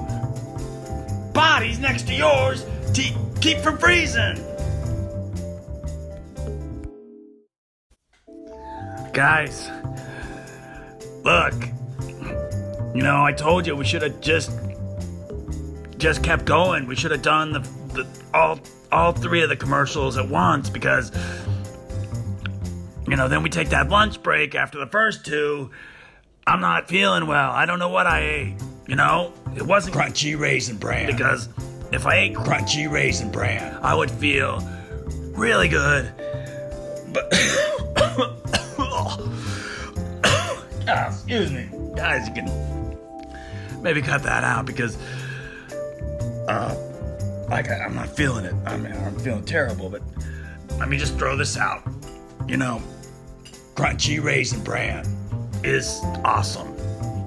bodies 1.33 1.79
next 1.79 2.07
to 2.09 2.15
yours 2.15 2.65
to 2.95 3.03
keep 3.41 3.59
from 3.59 3.79
freezing. 3.79 4.37
Guys, 9.13 9.71
look, 11.25 11.55
you 12.95 13.03
know, 13.03 13.25
I 13.25 13.33
told 13.33 13.67
you 13.67 13.77
we 13.77 13.85
should 13.85 14.03
have 14.03 14.21
just 14.21 14.51
just 15.99 16.23
kept 16.23 16.45
going. 16.45 16.87
We 16.87 16.97
should 16.97 17.13
have 17.13 17.23
done 17.23 17.53
the, 17.53 17.61
the 17.93 18.07
all 18.33 18.59
all 18.91 19.13
three 19.13 19.43
of 19.43 19.49
the 19.49 19.57
commercials 19.57 20.17
at 20.17 20.29
once 20.29 20.71
because 20.71 21.13
you 23.09 23.17
know, 23.17 23.29
then 23.29 23.43
we 23.43 23.51
take 23.51 23.69
that 23.69 23.89
lunch 23.89 24.23
break 24.23 24.55
after 24.55 24.79
the 24.79 24.87
first 24.87 25.27
two. 25.27 25.71
I'm 26.47 26.61
not 26.61 26.89
feeling 26.89 27.27
well. 27.27 27.51
I 27.51 27.65
don't 27.67 27.79
know 27.79 27.89
what 27.89 28.07
I 28.07 28.21
ate. 28.21 28.55
You 28.87 28.97
know, 28.97 29.33
it 29.57 29.63
wasn't 29.63 29.97
crunchy 29.97 30.39
raisin 30.39 30.77
bran. 30.77 31.07
Because 31.07 31.49
if 31.93 32.07
I 32.07 32.17
ate 32.17 32.35
crunchy 32.35 32.91
raisin 32.91 33.31
bran, 33.31 33.79
I 33.83 33.95
would 33.95 34.11
feel 34.11 34.61
really 35.35 35.69
good. 35.69 36.13
But 37.13 37.33
Ah, 40.87 41.07
excuse 41.09 41.51
me, 41.51 41.67
guys, 41.97 42.29
you 42.29 42.35
can 42.35 43.83
maybe 43.83 44.03
cut 44.03 44.23
that 44.23 44.45
out 44.45 44.67
because 44.67 44.99
uh, 46.47 46.75
like 47.49 47.71
I, 47.71 47.79
I'm 47.79 47.95
not 47.95 48.15
feeling 48.15 48.45
it. 48.45 48.55
I 48.67 48.77
mean, 48.77 48.93
I'm 48.93 49.19
feeling 49.19 49.47
terrible. 49.47 49.89
But 49.89 50.03
let 50.79 50.91
me 50.91 50.99
just 50.99 51.17
throw 51.19 51.39
this 51.39 51.57
out. 51.57 51.83
You 52.47 52.59
know, 52.59 52.83
crunchy 53.75 54.23
raisin 54.23 54.63
bran 54.63 55.07
is 55.65 56.01
awesome. 56.25 56.75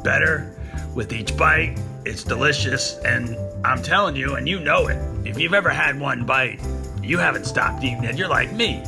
Better 0.04 0.56
with 0.96 1.12
each 1.12 1.36
bite. 1.36 1.78
It's 2.06 2.24
delicious, 2.24 2.98
and 3.00 3.38
I'm 3.66 3.82
telling 3.82 4.16
you, 4.16 4.36
and 4.36 4.48
you 4.48 4.60
know 4.60 4.88
it. 4.88 4.98
If 5.28 5.38
you've 5.40 5.54
ever 5.54 5.70
had 5.70 6.00
one 6.00 6.26
bite, 6.26 6.62
you 7.04 7.18
haven't 7.18 7.46
stopped 7.46 7.84
eating 7.84 8.04
it. 8.04 8.18
You're 8.18 8.30
like 8.30 8.54
me. 8.54 8.84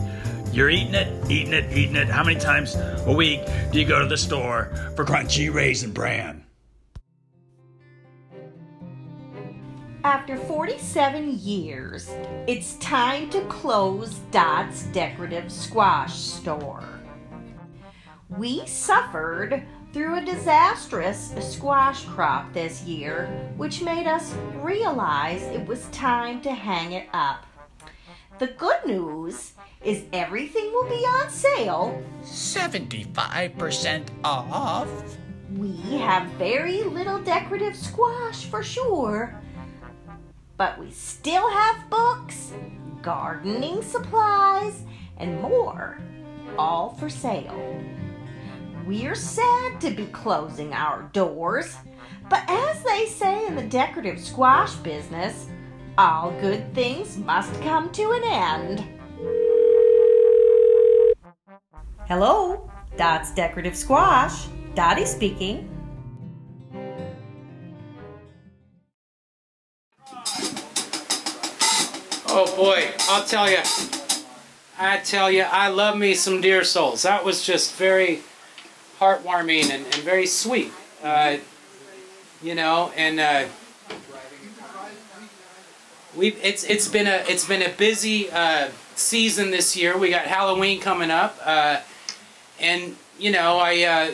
You're 0.52 0.70
eating 0.70 0.96
it, 0.96 1.30
eating 1.30 1.54
it, 1.54 1.72
eating 1.76 1.96
it. 1.96 2.08
How 2.08 2.24
many 2.24 2.40
times 2.40 2.76
a 2.76 3.14
week 3.14 3.42
do 3.72 3.80
you 3.80 3.86
go 3.86 4.00
to 4.00 4.08
the 4.08 4.18
store 4.18 4.72
for 4.96 5.06
crunchy 5.06 5.54
raisin 5.54 5.92
bran? 5.92 6.44
After 10.04 10.38
47 10.38 11.40
years, 11.40 12.10
it's 12.48 12.76
time 12.76 13.30
to 13.32 13.42
close 13.42 14.16
Dot's 14.32 14.84
Decorative 14.84 15.52
Squash 15.52 16.16
Store. 16.16 16.99
We 18.38 18.66
suffered 18.68 19.64
through 19.92 20.18
a 20.18 20.26
disastrous 20.26 21.34
squash 21.40 22.06
crop 22.06 22.54
this 22.54 22.84
year, 22.84 23.26
which 23.58 23.82
made 23.82 24.06
us 24.06 24.36
realize 24.58 25.42
it 25.42 25.66
was 25.66 25.86
time 25.86 26.40
to 26.42 26.52
hang 26.52 26.92
it 26.92 27.10
up. 27.12 27.48
The 28.38 28.48
good 28.48 28.86
news 28.86 29.54
is 29.84 30.04
everything 30.14 30.72
will 30.72 30.88
be 30.88 31.04
on 31.04 31.30
sale 31.30 32.04
75% 32.22 34.08
off. 34.24 34.88
We 35.58 35.76
have 35.98 36.30
very 36.34 36.84
little 36.84 37.20
decorative 37.20 37.76
squash 37.76 38.46
for 38.46 38.62
sure, 38.62 39.42
but 40.56 40.78
we 40.78 40.92
still 40.92 41.50
have 41.50 41.90
books, 41.90 42.54
gardening 43.02 43.82
supplies, 43.82 44.84
and 45.18 45.42
more, 45.42 45.98
all 46.60 46.94
for 46.94 47.10
sale. 47.10 47.58
We're 48.90 49.14
sad 49.14 49.80
to 49.82 49.92
be 49.92 50.08
closing 50.08 50.74
our 50.74 51.04
doors, 51.14 51.76
but 52.28 52.42
as 52.48 52.82
they 52.82 53.06
say 53.06 53.46
in 53.46 53.56
the 53.56 53.62
decorative 53.62 54.20
squash 54.20 54.74
business, 54.78 55.46
all 55.96 56.32
good 56.42 56.74
things 56.74 57.16
must 57.16 57.54
come 57.62 57.92
to 57.92 58.10
an 58.14 58.24
end. 58.24 58.84
Hello, 62.08 62.68
Dot's 62.98 63.32
Decorative 63.36 63.78
Squash. 63.78 64.48
Dottie 64.74 65.06
speaking. 65.06 65.70
Oh 72.28 72.52
boy, 72.56 72.90
I'll 73.02 73.24
tell 73.24 73.52
you. 73.52 73.60
I 74.80 74.98
tell 75.04 75.30
you, 75.30 75.44
I 75.44 75.68
love 75.68 75.96
me 75.96 76.16
some 76.16 76.42
deer 76.42 76.64
souls. 76.64 77.04
That 77.04 77.24
was 77.24 77.46
just 77.46 77.76
very 77.76 78.24
heartwarming 79.00 79.70
and, 79.72 79.86
and 79.86 79.96
very 79.96 80.26
sweet. 80.26 80.72
Uh, 81.04 81.38
you 82.42 82.56
know, 82.56 82.92
and 82.96 83.20
uh, 83.20 83.46
we 86.16 86.30
it's 86.34 86.64
it's 86.64 86.88
been 86.88 87.08
a 87.08 87.24
it's 87.28 87.46
been 87.46 87.62
a 87.62 87.70
busy 87.70 88.30
uh, 88.32 88.70
season 88.96 89.52
this 89.52 89.76
year. 89.76 89.98
We 89.98 90.10
got 90.10 90.26
Halloween 90.26 90.80
coming 90.82 91.12
up, 91.12 91.38
uh, 91.44 91.82
and 92.60 92.96
you 93.18 93.32
know 93.32 93.58
I 93.58 93.84
uh, 93.84 94.12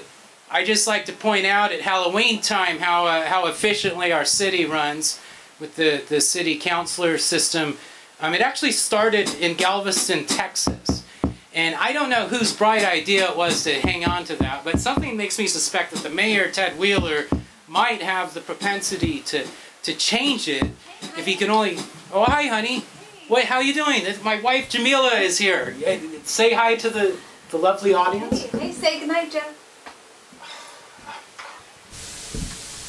I 0.52 0.64
just 0.64 0.88
like 0.88 1.06
to 1.06 1.14
point 1.14 1.46
out 1.46 1.72
at 1.72 1.82
Halloween 1.82 2.42
time 2.42 2.80
how 2.80 3.06
uh, 3.08 3.26
how 3.26 3.48
efficiently 3.48 4.12
our 4.12 4.26
city 4.26 4.66
runs 4.66 5.20
with 5.60 5.76
the 5.76 6.04
the 6.08 6.22
city 6.22 6.58
councilor 6.58 7.18
system. 7.18 7.78
Um, 8.22 8.34
it 8.34 8.42
actually 8.42 8.72
started 8.72 9.34
in 9.36 9.56
Galveston, 9.56 10.26
Texas. 10.26 11.05
And 11.56 11.74
I 11.76 11.93
don't 11.93 12.10
know 12.10 12.28
whose 12.28 12.51
bright 12.51 12.84
idea 12.84 13.30
it 13.30 13.38
was 13.38 13.64
to 13.64 13.80
hang 13.80 14.03
on 14.03 14.26
to 14.26 14.36
that, 14.36 14.66
but 14.66 14.78
something 14.78 15.16
makes 15.16 15.39
me 15.39 15.47
suspect 15.47 15.91
that 15.93 16.03
the 16.03 16.10
mayor, 16.10 16.51
Ted 16.51 16.78
Wheeler, 16.78 17.28
might 17.66 18.01
have 18.01 18.34
the 18.34 18.41
propensity 18.41 19.22
to, 19.22 19.47
to 19.84 19.93
change 19.93 20.49
it 20.49 20.64
if 21.18 21.26
he 21.26 21.36
can 21.36 21.49
only. 21.49 21.78
Oh, 22.12 22.26
hi, 22.26 22.47
honey. 22.47 22.84
Wait, 23.30 23.45
how 23.45 23.62
you 23.62 23.74
doing? 23.74 24.03
My 24.22 24.39
wife 24.41 24.70
Jamila 24.70 25.16
is 25.16 25.38
here. 25.38 25.76
Uh, 25.88 25.97
Say 26.26 26.53
hi 26.53 26.76
to 26.76 26.89
the, 26.89 27.16
the 27.51 27.58
lovely 27.58 27.93
audience. 27.93 28.43
Hey, 28.47 28.72
say 28.74 28.99
goodnight, 28.99 29.32
Jeff. 29.32 29.62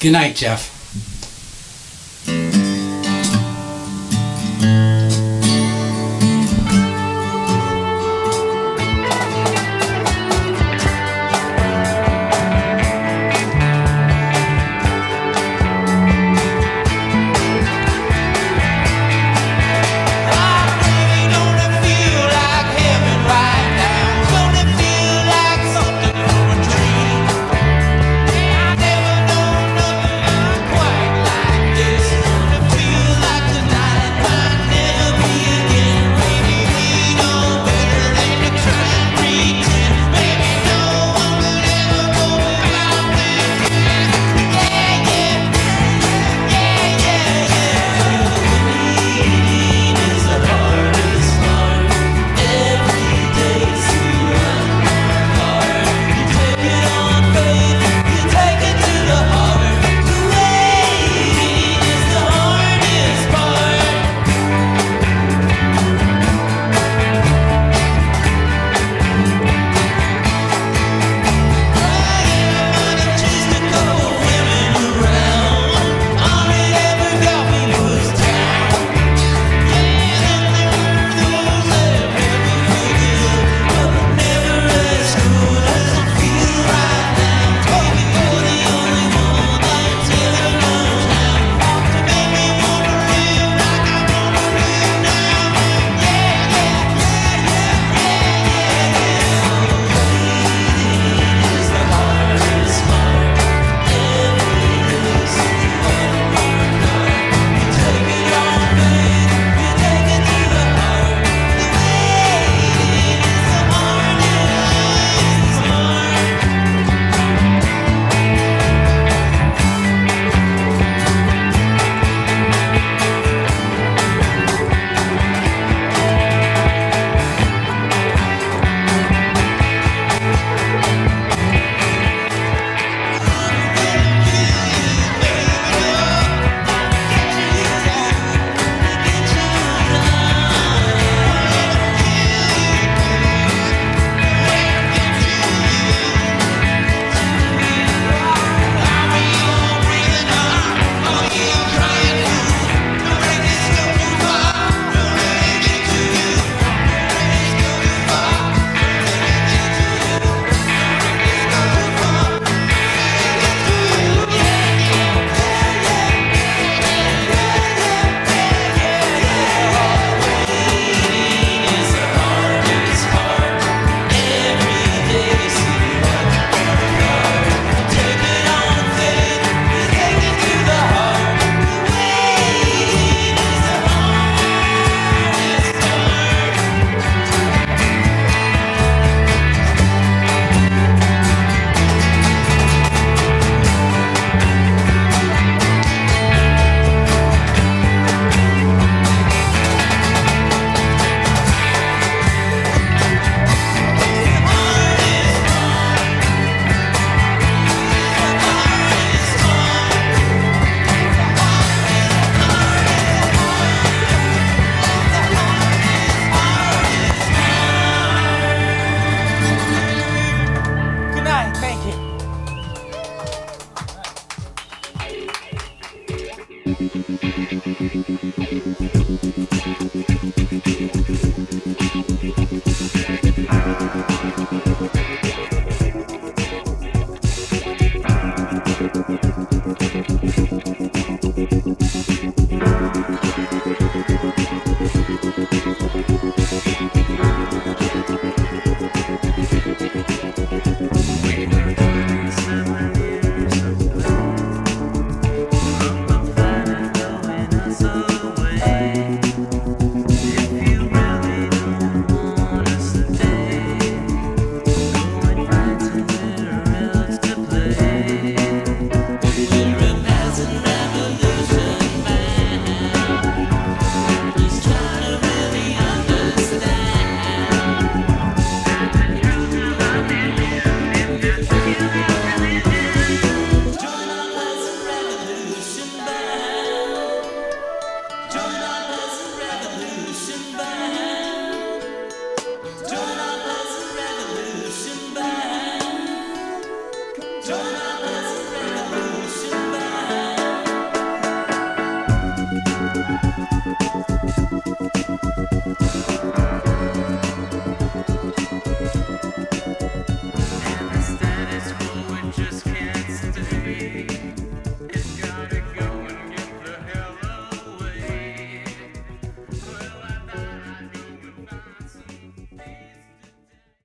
Good 0.00 0.12
night, 0.12 0.34
Jeff. 0.34 0.75